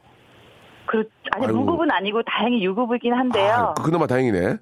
[0.87, 1.59] 그, 아니, 아이고.
[1.59, 3.75] 무급은 아니고 다행히 유급이긴 한데요.
[3.77, 4.57] 아, 그나마 다행이네.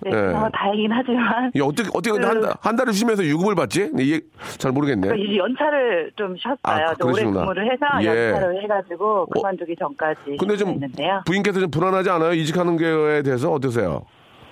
[0.00, 0.14] 네, 예.
[0.14, 1.50] 그나마 다행이긴 하지만.
[1.54, 3.90] 이 어떻게, 어떻게 그- 한, 달- 한 달을 쉬면서 유급을 받지?
[3.92, 4.20] 네, 이해
[4.58, 5.08] 잘 모르겠네.
[5.08, 6.58] 그 이제 연차를 좀 쉬었어요.
[6.62, 7.24] 아, 또 오래.
[7.24, 8.06] 근무를 해서 예.
[8.30, 11.22] 연차를 해가지고 그만두기 전까지 근데 좀 있는데요.
[11.26, 12.32] 부인께서 좀 불안하지 않아요?
[12.32, 14.02] 이직하는 거에 대해서 어떠세요?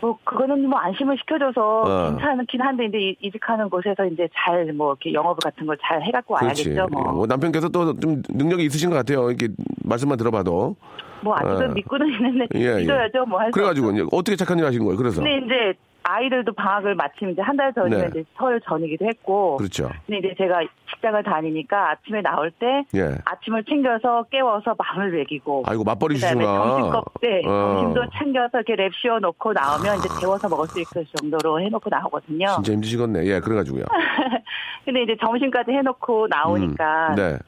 [0.00, 2.10] 뭐 그거는 뭐 안심을 시켜줘서 어.
[2.16, 6.34] 괜찮긴 한데 이제 이- 이직하는 곳에서 이제 잘 뭐 이렇게 영업 같은 걸 잘 해갖고.
[6.34, 6.88] 와야겠죠.
[6.92, 9.28] 뭐, 뭐 남편께서 또 좀 능력이 있으신 것 같아요.
[9.30, 9.48] 이렇게
[9.84, 10.76] 말씀만 들어봐도.
[11.26, 11.74] 뭐 아직은 어.
[11.74, 12.80] 믿고는 있는데 예, 예.
[12.82, 13.26] 믿어야죠.
[13.26, 13.90] 뭐할 수 그래가지고.
[13.90, 14.96] 이제 어떻게 착한 일 하신 거예요?
[14.96, 15.20] 그래서.
[15.22, 15.74] 근데 이제
[16.08, 18.06] 아이들도 방학을 마침 이제 한 달 전이면 네.
[18.20, 19.56] 이제 설 전이기도 했고.
[19.56, 19.90] 그렇죠.
[20.06, 20.60] 근데 이제 제가
[20.94, 23.16] 직장을 다니니까 아침에 나올 때 예.
[23.24, 25.64] 아침을 챙겨서 깨워서 마음을 먹이고.
[25.66, 26.68] 아이고 맞벌이 그다음에 주시구나.
[26.68, 27.50] 점심컵 때 어.
[27.50, 32.46] 점심도 챙겨서 이렇게 랩 씌워 놓고 나오면 이제 데워서 먹을 수 있을 정도로 해놓고 나오거든요.
[32.54, 33.24] 진짜 힘드시겠네.
[33.26, 33.84] 예, 그래가지고요.
[34.84, 37.38] 근데 이제 점심까지 해놓고 나오니까 음, 네.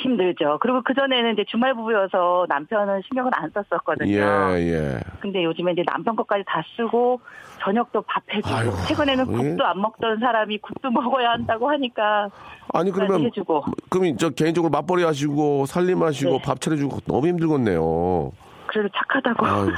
[0.00, 0.58] 힘들죠.
[0.60, 4.10] 그리고 그 전에는 이제 주말 부부여서 남편은 신경을 안 썼었거든요.
[4.10, 5.00] 예, 예.
[5.20, 7.20] 근데 요즘에 이제 남편 것까지 다 쓰고
[7.60, 9.36] 저녁도 밥 해주고 아이고, 최근에는 예.
[9.36, 12.30] 국도 안 먹던 사람이 국도 먹어야 한다고 하니까
[12.72, 13.64] 아니 그러면 해주고.
[13.88, 16.42] 그럼 저 개인적으로 맞벌이 하시고 살림하시고 네.
[16.42, 18.32] 밥 차려주고 너무 힘들겠네요.
[18.72, 19.46] 그래도 착하다고.
[19.46, 19.72] 아유,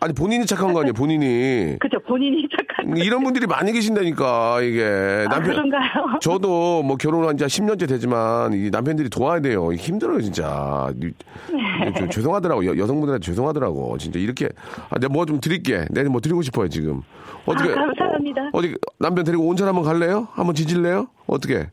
[0.00, 1.76] 아니 본인이 착한 거 아니에요, 본인이.
[1.80, 2.96] 그죠 본인이 착한.
[2.96, 6.18] 이런 분들이 많이 계신다니까 이게 아, 그런가요?
[6.22, 9.72] 저도 뭐 결혼한 지 10년째 되지만 이 남편들이 도와야 돼요.
[9.72, 10.88] 힘들어요 진짜.
[11.02, 11.10] 이-
[11.52, 11.92] 네.
[11.94, 14.48] 좀 죄송하더라고 여, 여성분들한테 죄송하더라고 진짜 이렇게
[14.90, 15.84] 아, 내가 뭐 좀 드릴게.
[15.90, 17.02] 내가 뭐 드리고 싶어요 지금.
[17.44, 18.50] 어떻게 아, 감사합니다.
[18.52, 20.28] 어, 디 남편 데리고 온천 한번 갈래요?
[20.32, 21.08] 한번 지질래요?
[21.26, 21.68] 어떻게?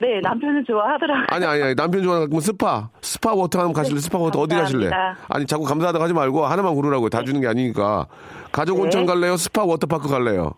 [0.00, 1.26] 아, 네 남편은 좋아하더라고요.
[1.28, 4.00] 아니 아니 아니 남편 좋아하는 거 스파 스파 water 한번 가실래?
[4.00, 4.88] 스파 water 어디 가실래?
[4.88, 4.94] 네.
[5.28, 7.10] 아니 자꾸 감사하다고 하지 말고 하나만 고르라고요.
[7.10, 8.06] 다 주는 게 아니니까.
[8.50, 8.82] 가족 네.
[8.84, 9.36] 온천 갈래요?
[9.36, 10.52] 스파 워터파크 갈래요?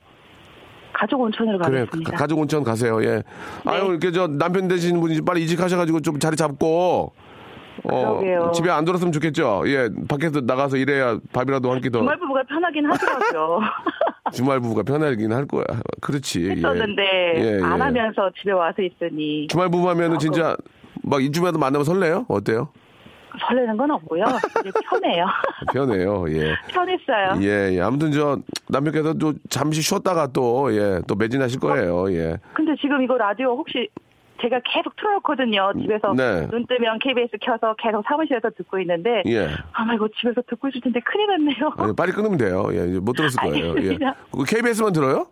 [0.92, 2.10] 가족 온천으로 그래 가겠습니다.
[2.12, 2.16] 네.
[2.16, 3.02] 가, 족 온천 가세요.
[3.04, 3.22] 예.
[3.66, 7.12] 아유 이렇게 저 남편 되시는 분이 빨리 이직하셔가지고 좀 자리 잡고
[7.84, 8.52] 어 그러게요.
[8.54, 9.64] 집에 안 들었으면 좋겠죠.
[9.66, 13.60] 예 밖에서 나가서 일해야 밥이라도 한 끼더 주말 부부가 편하긴 하더라고요.
[14.32, 15.64] 주말 부부가 편하긴 할 거야.
[16.00, 16.44] 그렇지.
[16.46, 16.50] 예.
[16.52, 17.02] 했었는데
[17.36, 17.62] 예, 예.
[17.62, 20.56] 안 하면서 집에 와서 있으니 주말 부부 하면은 진짜
[21.02, 22.26] 막 이주마다 만나면 설레요?
[22.28, 22.68] 어때요?
[23.48, 24.24] 설레는 건 없고요.
[24.90, 25.26] 편해요.
[25.72, 26.24] 편해요.
[26.28, 26.54] 예.
[26.70, 27.42] 편했어요.
[27.42, 27.80] 예, 예.
[27.80, 32.12] 아무튼 저 남편께서 또 잠시 쉬었다가 또 예, 또 매진하실 거예요.
[32.12, 32.36] 예.
[32.54, 33.88] 근데 지금 이거 라디오 혹시
[34.42, 35.72] 제가 계속 틀어놓거든요.
[35.80, 36.46] 집에서 네.
[36.48, 39.48] 눈 뜨면 KBS 켜서 계속 사무실에서 듣고 있는데 예.
[39.72, 41.72] 아마 이거 집에서 듣고 있을 텐데 큰일 났네요.
[41.78, 42.68] 아니, 빨리 끊으면 돼요.
[42.72, 43.66] 예, 못 들었을 거예요.
[43.66, 43.70] 예.
[43.70, 44.14] 알겠습니다.
[44.32, 45.26] 그 KBS만 들어요?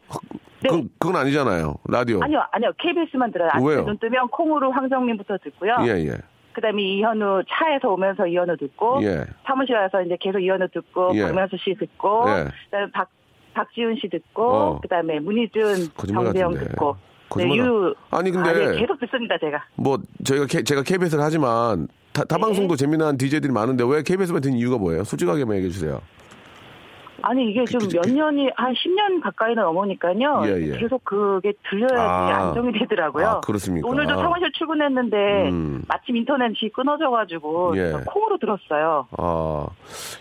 [0.62, 0.68] 네.
[0.68, 1.76] 그, 그건 아니잖아요.
[1.88, 2.20] 라디오.
[2.22, 2.72] 아니요, 아니요.
[2.78, 3.50] KBS만 들어요.
[3.62, 3.84] 왜요?
[3.84, 5.76] 눈 뜨면 콩으로 황정민부터 듣고요.
[5.82, 6.12] 예, 예.
[6.52, 9.24] 그다음에 이현우 차에서 오면서 이현우 듣고 예.
[9.46, 11.22] 사무실 와서 이제 계속 이현우 듣고 예.
[11.22, 12.44] 박명수 씨 듣고 예.
[12.64, 13.08] 그다음에 박
[13.54, 14.80] 박지훈 씨 듣고 어.
[14.80, 16.54] 그다음에 문희준 정재영.
[16.54, 16.96] 듣고
[17.30, 21.22] 거짓말 네, 유 아니, 근데- 아, 네, 계속 듣습니다 제가 뭐 저희가 K- 제가 KBS를
[21.24, 22.40] 하지만 타, 타 네.
[22.42, 25.04] 방송도 재미난 DJ들이 많은데 왜 KBS만 듣는 이유가 뭐예요?
[25.04, 26.00] 솔직하게만 얘기해 주세요.
[27.22, 30.42] 아니 이게 좀 몇 년이 한 10년 가까이는 넘으니까요.
[30.46, 30.78] 예, 예.
[30.78, 32.48] 계속 그게 들려야지 아.
[32.48, 33.26] 안정이 되더라고요.
[33.26, 33.88] 아, 그렇습니까?
[33.88, 35.16] 오늘도 사무실 출근했는데
[35.50, 35.82] 음.
[35.88, 37.92] 마침 인터넷이 끊어져가지고 예.
[38.06, 39.06] 콩으로 들었어요.
[39.18, 39.66] 아,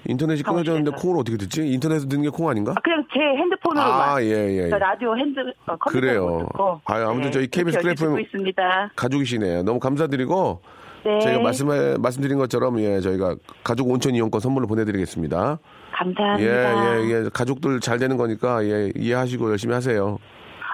[0.07, 0.91] 인터넷이 끊어졌는데.
[0.91, 1.67] 콩을 어떻게 듣지?
[1.67, 2.71] 인터넷에서 듣는 게 콩 아닌가?
[2.71, 4.55] 아, 그냥 제 핸드폰으로만 아, 예, 예.
[4.69, 6.37] 그러니까 라디오 핸드 어, 컴퓨터로 그래요.
[6.39, 8.91] 듣고 아유, 아무튼 네, 저희 KBS 듣고 있습니다.
[8.95, 9.63] 가족이시네요.
[9.63, 10.61] 너무 감사드리고
[11.05, 11.19] 네.
[11.19, 15.59] 저희가 말씀해, 말씀드린 것처럼 예, 저희가 가족 온천 이용권 선물로 보내드리겠습니다.
[15.91, 16.41] 감사합니다.
[16.41, 17.29] 예, 예, 예.
[17.33, 20.17] 가족들 잘 되는 거니까 예, 이해하시고 열심히 하세요.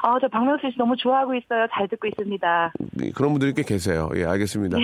[0.05, 1.65] 아, 저 박명수 씨 너무 좋아하고 있어요.
[1.73, 2.73] 잘 듣고 있습니다.
[3.15, 4.07] 그런 분들이 꽤 계세요.
[4.15, 4.77] 예, 알겠습니다.
[4.79, 4.83] 예,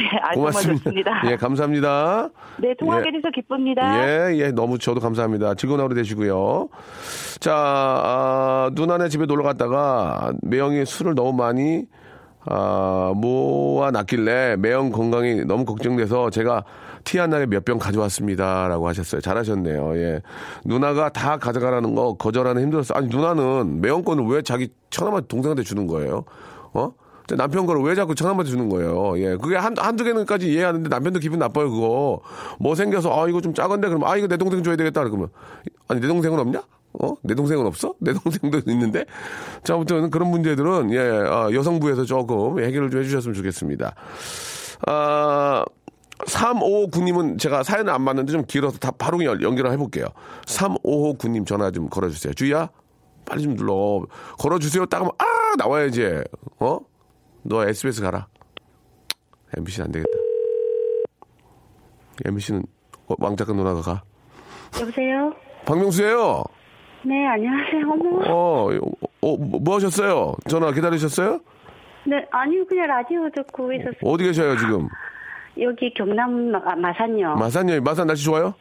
[0.64, 1.22] 좋습니다.
[1.30, 2.30] 예, 감사합니다.
[2.58, 3.12] 네, 통화하게 예.
[3.12, 4.32] 돼서 기쁩니다.
[4.32, 5.54] 예, 예, 너무 저도 감사합니다.
[5.54, 6.70] 즐거운 하루 되시고요.
[7.40, 11.86] 자, 아, 누나네 집에 놀러 갔다가 매형이 술을 너무 많이
[12.48, 16.64] 아, 모아 놨길래 매형 건강이 너무 걱정돼서 제가
[17.04, 18.68] 티한 날에 몇병 가져왔습니다.
[18.68, 19.22] 라고 하셨어요.
[19.22, 19.96] 잘하셨네요.
[19.98, 20.22] 예.
[20.66, 22.94] 누나가 다 가져가라는 거 거절하는 힘들었어.
[22.94, 26.26] 아니, 누나는 거는 왜 자기 처남한테 동생한테 주는 거예요?
[26.74, 26.94] 어?
[27.38, 29.18] 남편 거를 왜 자꾸 처남한테 주는 거예요?
[29.20, 29.38] 예.
[29.38, 32.22] 그게 한, 한두 개는까지 이해하는데 남편도 기분 나빠요, 그거.
[32.60, 33.88] 뭐 생겨서, 아, 이거 좀 작은데?
[33.88, 35.04] 그러면, 아, 이거 내 동생 줘야 되겠다.
[35.04, 35.30] 그러면,
[35.88, 36.62] 아니, 내 동생은 없냐?
[36.94, 37.16] 어?
[37.22, 37.94] 내 동생은 없어?
[38.00, 39.06] 내 동생도 있는데?
[39.64, 43.96] 자, 아무튼 그런 문제들은, 예, 아, 여성부에서 조금 해결을 좀 해주셨으면 좋겠습니다.
[44.88, 45.64] 아,
[46.26, 50.06] 3559님은 제가 사연을 안 받는데 좀 길어서 다 바로 연- 연결을 해볼게요.
[50.46, 52.34] 3559님 전화 좀 걸어주세요.
[52.34, 52.70] 주희야,
[53.26, 54.06] 빨리 좀 눌러.
[54.40, 54.86] 걸어주세요.
[54.88, 55.26] 딱 하면, 아!
[55.58, 56.22] 나와야지.
[56.60, 56.80] 어?
[57.44, 58.28] 너 SBS 가라.
[59.58, 60.12] MBC는 안 되겠다.
[62.26, 62.64] MBC는
[63.20, 64.04] 왕작가 누나가 가.
[64.80, 65.34] 여보세요?
[65.66, 66.44] 박명수예요
[67.04, 67.90] 네, 안녕하세요.
[67.92, 68.32] 어머.
[68.32, 68.70] 어,
[69.22, 70.36] 어, 뭐, 뭐 하셨어요?
[70.48, 71.40] 전화 기다리셨어요?
[72.08, 73.94] 네, 아니요, 그냥 라디오 듣고 있었어요.
[74.04, 74.88] 어디 계셔요, 지금?
[75.60, 77.36] 여기 경남 마, 마산요.
[77.36, 77.82] 마산이요.
[77.82, 78.54] 마산 날씨 좋아요?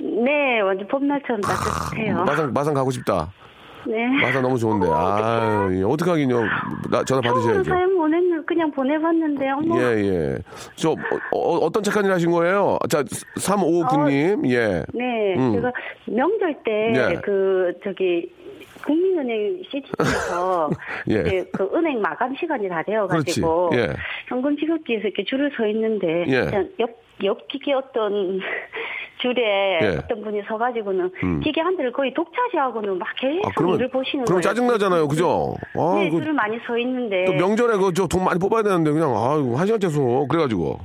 [0.00, 2.24] 네, 완전 봄날처럼 따뜻해요.
[2.24, 3.32] 마산, 마산 가고 싶다.
[3.86, 4.06] 네.
[4.20, 4.86] 마산 너무 좋은데.
[4.90, 6.40] 아유, 예, 어떡하긴요.
[6.90, 7.68] 나 전화 받으셔야지.
[7.68, 9.78] 사연 보냈는 그냥 보내봤는데, 어머.
[9.80, 10.38] 예, 예.
[10.76, 10.94] 저,
[11.32, 12.78] 어, 떤 착한 일 하신 거예요?
[12.88, 14.84] 자, 3559님, 예.
[14.94, 15.52] 네, 음.
[15.54, 15.72] 제가
[16.06, 17.20] 명절 때, 예.
[17.24, 18.30] 그, 저기,
[18.84, 20.70] 국민은행 시티에서
[21.10, 21.44] 예.
[21.52, 23.88] 그 은행 마감 시간이 다 되어가지고 예.
[24.28, 26.68] 현금 지급기에서 이렇게 줄을 서 있는데 예.
[26.80, 26.90] 옆,
[27.24, 28.40] 옆 기계 어떤
[29.22, 29.86] 줄에 예.
[29.98, 31.40] 어떤 분이 서가지고는 음.
[31.40, 34.42] 기계 한 대를 거의 독차지하고는 막 계속 아, 그러면, 일을 보시는 그럼 거예요.
[34.42, 35.06] 짜증나잖아요.
[35.06, 35.54] 그죠?
[35.78, 39.56] 아, 네, 그, 줄을 많이 서 있는데 또 명절에 그저돈 많이 뽑아야 되는데 그냥, 아이고,
[39.56, 40.26] 한 시간째 서.
[40.28, 40.80] 그래가지고.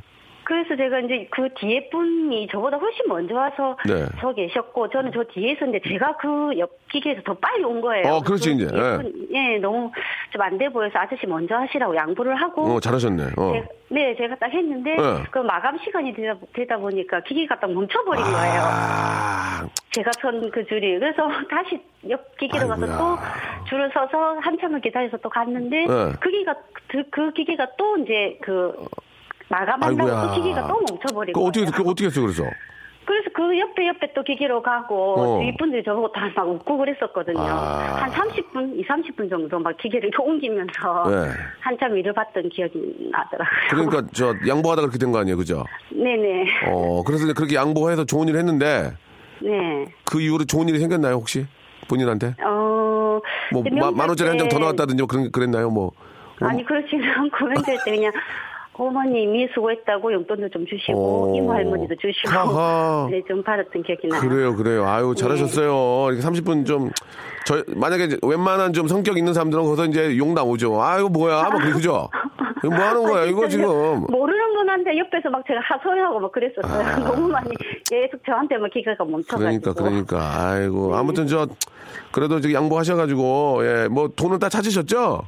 [0.48, 4.06] 그래서 제가 이제 그 뒤에 분이 저보다 훨씬 먼저 와서 네.
[4.22, 8.08] 서 계셨고 저는 저 뒤에 있었는데 제가 그 옆 기계에서 더 빨리 온 거예요.
[8.14, 8.66] 어, 그렇지, 그 이제.
[8.74, 8.80] 예.
[8.96, 9.92] 분, 예, 너무
[10.32, 13.24] 좀 안 돼 보여서 아저씨 먼저 하시라고 양보를 하고 어, 잘하셨네.
[13.36, 13.52] 어.
[13.52, 15.24] 제- 네, 제가 딱 했는데 네.
[15.32, 18.62] 그 마감 시간이 되다, 되다 보니까 기계가 딱 멈춰버린 거예요.
[18.64, 21.78] 아, 제가 선 그 줄이 그래서 다시
[22.10, 22.98] 옆 기계로 가서 아이고야.
[22.98, 23.18] 또
[23.68, 26.12] 줄을 서서 한참을 기다려서 또 갔는데 네.
[26.22, 26.56] 그 기계가
[26.88, 28.74] 그, 그 기계가 또 이제 그
[29.50, 30.28] 마감한다고 아이고야.
[30.36, 31.40] 또 기계가 또 멈춰버린 그.
[31.42, 32.44] 어떻게, 그 어떻게 했어, 그래서?
[33.06, 35.40] 그래서 그 옆에 옆에 또 기계로 가고 어.
[35.40, 37.40] 주위 분들이 저보고 다 막 웃고 그랬었거든요.
[37.40, 38.02] 아.
[38.02, 41.30] 한 30분, 2, 30분 정도 막 기계를 이렇게 옮기면서 네.
[41.62, 43.70] 한참 일을 봤던 기억이 나더라고요.
[43.70, 45.64] 그러니까 저 양보하다 그렇게 된 거 아니에요, 그죠?
[45.92, 46.46] 네네.
[46.68, 48.92] 어, 그래서 그렇게 양보해서 좋은 일을 했는데
[49.42, 49.86] 네.
[50.04, 51.46] 그 이후로 좋은 일이 생겼나요, 혹시?
[51.88, 52.36] 본인한테?
[52.46, 53.22] 어.
[53.54, 55.94] 뭐, 만 원짜리 한 장더 때- 나왔다든지 뭐 그런, 그랬나요, 뭐?
[56.42, 58.12] 아니 그렇지는 않고 명절 때 그냥
[58.78, 61.36] 어머님이 수고했다고 용돈도 좀 주시고 어.
[61.36, 63.08] 이모 할머니도 주시고 하하.
[63.12, 64.22] 네, 좀 받았던 기억이 나요.
[64.22, 64.86] 그래요, 그래요.
[64.88, 66.12] 아유, 잘하셨어요.
[66.14, 66.92] 이렇게 30분 좀,
[67.46, 70.82] 저, 만약에 웬만한 좀 성격 있는 사람들은 거기서 이제 욕 나오죠.
[70.82, 71.50] 아유, 뭐야.
[71.50, 72.10] 뭐, 그죠?
[72.64, 73.68] 이거 뭐 하는 거야, 이거 지금.
[74.10, 76.98] 모르는 분한테 옆에서 막 제가 하소연하고 막 그랬었어요.
[77.06, 77.50] 너무 많이
[77.90, 79.36] 계속 저한테만 기계가 멈춰가지고.
[79.36, 79.38] 아.
[79.38, 80.50] 그러니까, 그러니까.
[80.52, 80.96] 아이고.
[80.96, 81.48] 아무튼 저,
[82.12, 85.22] 그래도 양보하셔가지고, 예, 뭐, 돈을 다 찾으셨죠?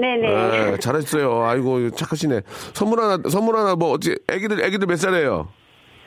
[0.00, 0.72] 네네.
[0.72, 1.42] 예, 잘하셨어요.
[1.44, 2.42] 아이고, 착하시네.
[2.74, 5.48] 선물 하나, 선물 하나, 뭐, 어찌, 애기들, 애기들 몇 살이에요?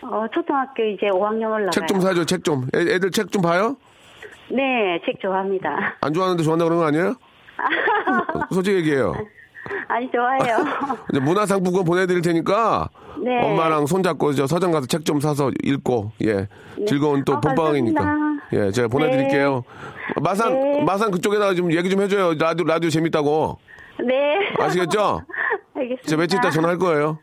[0.01, 1.69] 어, 초등학교 이제 5학년 올라가요.
[1.71, 2.67] 책 좀 사줘, 책 좀.
[2.75, 3.75] 애, 애들 책 좀 봐요?
[4.51, 5.97] 네, 책 좋아합니다.
[6.01, 7.15] 안 좋아하는데 좋아한다 그런 거 아니에요?
[8.53, 9.13] 솔직히 얘기해요.
[9.87, 10.57] 아니 좋아해요.
[11.11, 12.89] 이제 문화상품권 보내드릴 테니까
[13.23, 13.43] 네.
[13.43, 16.47] 엄마랑 손잡고 저 서점 가서 책 좀 사서 읽고 예
[16.87, 18.15] 즐거운 또 아, 감사합니다.
[18.53, 19.63] 예 제가 보내드릴게요
[20.21, 20.83] 마산 네.
[20.83, 23.59] 마산 그쪽에다가 좀 얘기 좀 해줘요 라디오 라디오 재밌다고
[24.05, 24.53] 네.
[24.59, 25.23] 아시겠죠?
[25.75, 26.07] 알겠습니다.
[26.07, 27.19] 제가 며칠 있다 전화할 거예요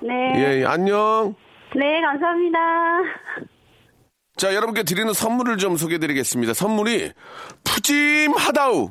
[0.00, 0.32] 네.
[0.36, 1.34] 예, 예 안녕
[1.74, 2.58] 네, 감사합니다.
[4.36, 7.12] 자 여러분께 드리는 선물을 좀 소개해 드리겠습니다 선물이
[7.64, 8.90] 푸짐하다우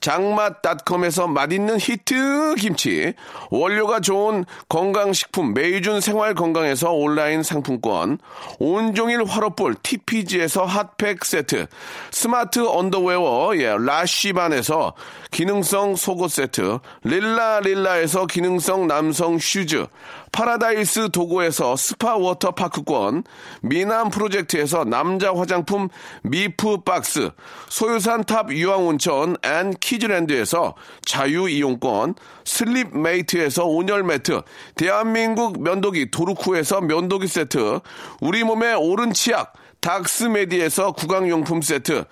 [0.00, 3.14] 장맛닷컴에서 맛있는 히트 김치,
[3.50, 8.18] 원료가 좋은 건강식품 메이준 생활건강에서 온라인 상품권,
[8.58, 11.66] 온종일 화로볼 TPG에서 핫팩 세트,
[12.10, 14.94] 스마트 언더웨어 예, 라쉬반에서
[15.30, 19.86] 기능성 속옷 세트, 릴라릴라에서 기능성 남성 슈즈,
[20.32, 23.24] 파라다이스 도고에서 스파 워터파크권,
[23.62, 25.88] 미남 프로젝트에서 남자 화장품
[26.22, 27.30] 미프 박스,
[27.68, 30.74] 소유산 탑 유황온천 and 키즈랜드에서
[31.04, 34.42] 자유이용권, 슬립 메이트에서 온열 매트,
[34.74, 37.78] 대한민국 면도기 도루코에서 면도기 세트,
[38.20, 42.04] 우리 몸의 오른 치약, 닥스메디에서 구강용품 세트,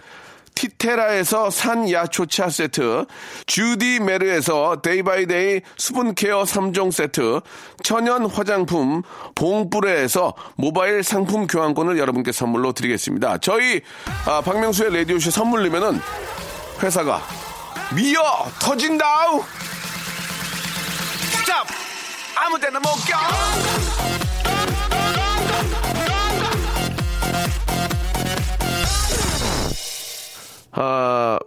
[0.54, 3.06] 티테라에서 산야초차 세트,
[3.46, 7.40] 주디 메르에서 데이바이데이 수분케어 3종 세트,
[7.82, 9.02] 천연 화장품
[9.34, 13.38] 봉뿌레에서 모바일 상품 교환권을 여러분께 선물로 드리겠습니다.
[13.38, 13.80] 저희
[14.26, 15.98] 아, 박명수의 라디오쇼 선물리면은
[16.80, 17.20] 회사가
[17.92, 18.22] 미어
[18.60, 19.42] 터진다우
[21.32, 21.66] 스탑
[22.36, 23.18] 아무 데나 못 껴.
[30.76, 31.38] 아,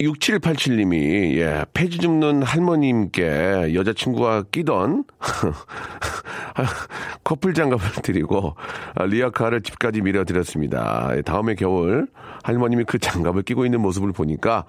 [0.00, 5.04] 6787님이, 예, 폐지 줍는 할머님께 여자친구가 끼던
[7.24, 8.54] 커플 장갑을 드리고
[8.94, 11.10] 아, 리아카를 집까지 밀어드렸습니다.
[11.16, 12.08] 예, 다음에 겨울
[12.44, 14.64] 할머님이 그 장갑을 끼고 있는 모습을 보니까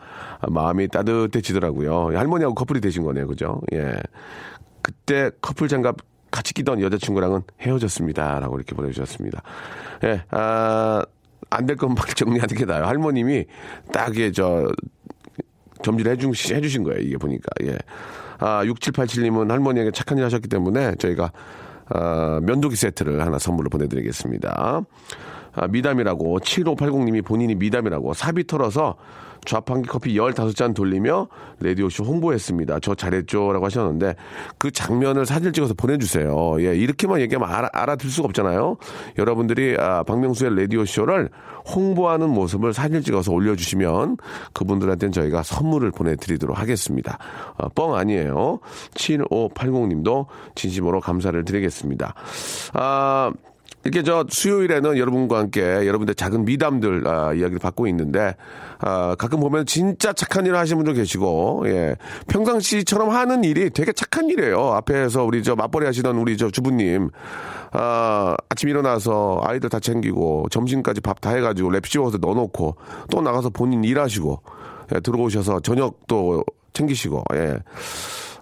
[0.47, 2.17] 마음이 따뜻해지더라고요.
[2.17, 3.27] 할머니하고 커플이 되신 거네요.
[3.27, 3.61] 그죠?
[3.73, 3.93] 예.
[4.81, 5.97] 그때 커플 장갑
[6.31, 8.39] 같이 끼던 여자친구랑은 헤어졌습니다.
[8.39, 9.41] 라고 이렇게 보내주셨습니다.
[10.03, 11.03] 예, 아,
[11.49, 12.85] 안 될 것만 정리하는 게 나아요.
[12.85, 13.45] 할머님이
[13.93, 14.67] 딱에 저,
[15.83, 16.99] 점지를 해주, 해주신 거예요.
[16.99, 17.47] 이게 보니까.
[17.63, 17.77] 예.
[18.39, 21.31] 아, 6787님은 할머니에게 착한 일 하셨기 때문에 저희가,
[21.89, 24.81] 아, 면도기 세트를 하나 선물로 보내드리겠습니다.
[25.53, 28.95] 아, 미담이라고, 7580님이 본인이 미담이라고 사비 털어서
[29.47, 31.27] 좌판기 커피 15잔 돌리며
[31.61, 32.79] 라디오쇼 홍보했습니다.
[32.81, 33.53] 저 잘했죠.
[33.53, 34.15] 라고 하셨는데
[34.57, 36.57] 그 장면을 사진 찍어서 보내주세요.
[36.59, 38.75] 예, 이렇게만 얘기하면 알아, 알아들 수가 없잖아요.
[39.17, 41.29] 여러분들이 아, 박명수의 라디오쇼를
[41.73, 44.17] 홍보하는 모습을 사진 찍어서 올려주시면
[44.53, 47.17] 그분들한테는 저희가 선물을 보내드리도록 하겠습니다.
[47.57, 48.59] 어, 뻥 아니에요.
[48.95, 50.25] 7580님도
[50.55, 52.13] 진심으로 감사를 드리겠습니다.
[52.73, 53.31] 아,
[53.87, 58.35] 이렇게 저 수요일에는 여러분과 함께 여러분들 작은 미담들 아, 이야기를 받고 있는데
[58.79, 61.95] 아, 가끔 보면 진짜 착한 일을 하시는 분도 계시고 예,
[62.27, 64.73] 평상시처럼 하는 일이 되게 착한 일이에요.
[64.73, 67.11] 앞에서 우리 저 맞벌이 하시던 우리 저 주부님
[67.71, 72.75] 아, 아침 일어나서 아이들 다 챙기고 점심까지 밥 다 해가지고 랩 씌워서 넣어놓고
[73.09, 74.41] 또 나가서 본인 일하시고
[74.95, 77.55] 예, 들어오셔서 저녁도 챙기시고 예.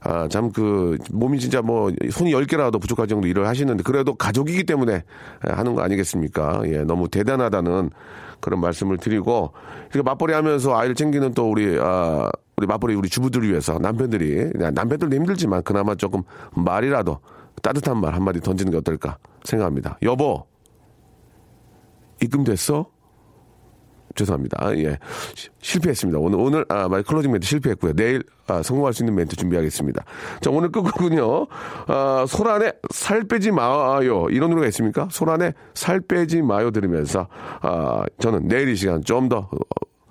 [0.08, 5.04] 아, 참, 그, 몸이 진짜 뭐, 손이 10개라도 부족할 정도 일을 하시는데, 그래도 가족이기 때문에
[5.42, 6.62] 하는 거 아니겠습니까?
[6.66, 7.90] 예, 너무 대단하다는
[8.40, 9.52] 그런 말씀을 드리고,
[9.92, 15.16] 이렇게 맞벌이 하면서 아이를 챙기는 또 우리, 아, 우리 맞벌이 우리 주부들을 위해서 남편들이, 남편들도
[15.16, 16.22] 힘들지만 그나마 조금
[16.54, 17.20] 말이라도
[17.64, 19.98] 따뜻한 말 한마디 던지는 게 어떨까 생각합니다.
[20.04, 20.46] 여보,
[22.22, 22.95] 입금됐어?
[24.16, 24.58] 죄송합니다.
[24.60, 24.98] 아, 예.
[25.36, 26.20] 시- 실패했습니다.
[26.20, 27.94] 오늘, 오늘, 아, 말 closing 멘트 실패했고요.
[27.94, 30.04] 내일, 아, 성공할 수 있는 멘트 준비하겠습니다.
[30.42, 31.48] 자, 오늘 끝곡은요,
[31.88, 34.28] 아, 소란에 살 빼지 마요.
[34.32, 35.08] 이런 노래가 있습니까?
[35.12, 37.28] 소란에 살 빼지 마요 들으면서,
[37.62, 39.58] 아, 저는 내일 이 시간 좀더 어,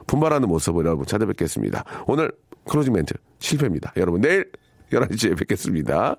[0.07, 1.85] 분발하는 모습을 여러분 찾아뵙겠습니다.
[2.07, 2.31] 오늘
[2.69, 3.93] closing 멘트 실패입니다.
[3.97, 4.51] 여러분, 내일
[4.93, 6.17] 11시에 뵙겠습니다.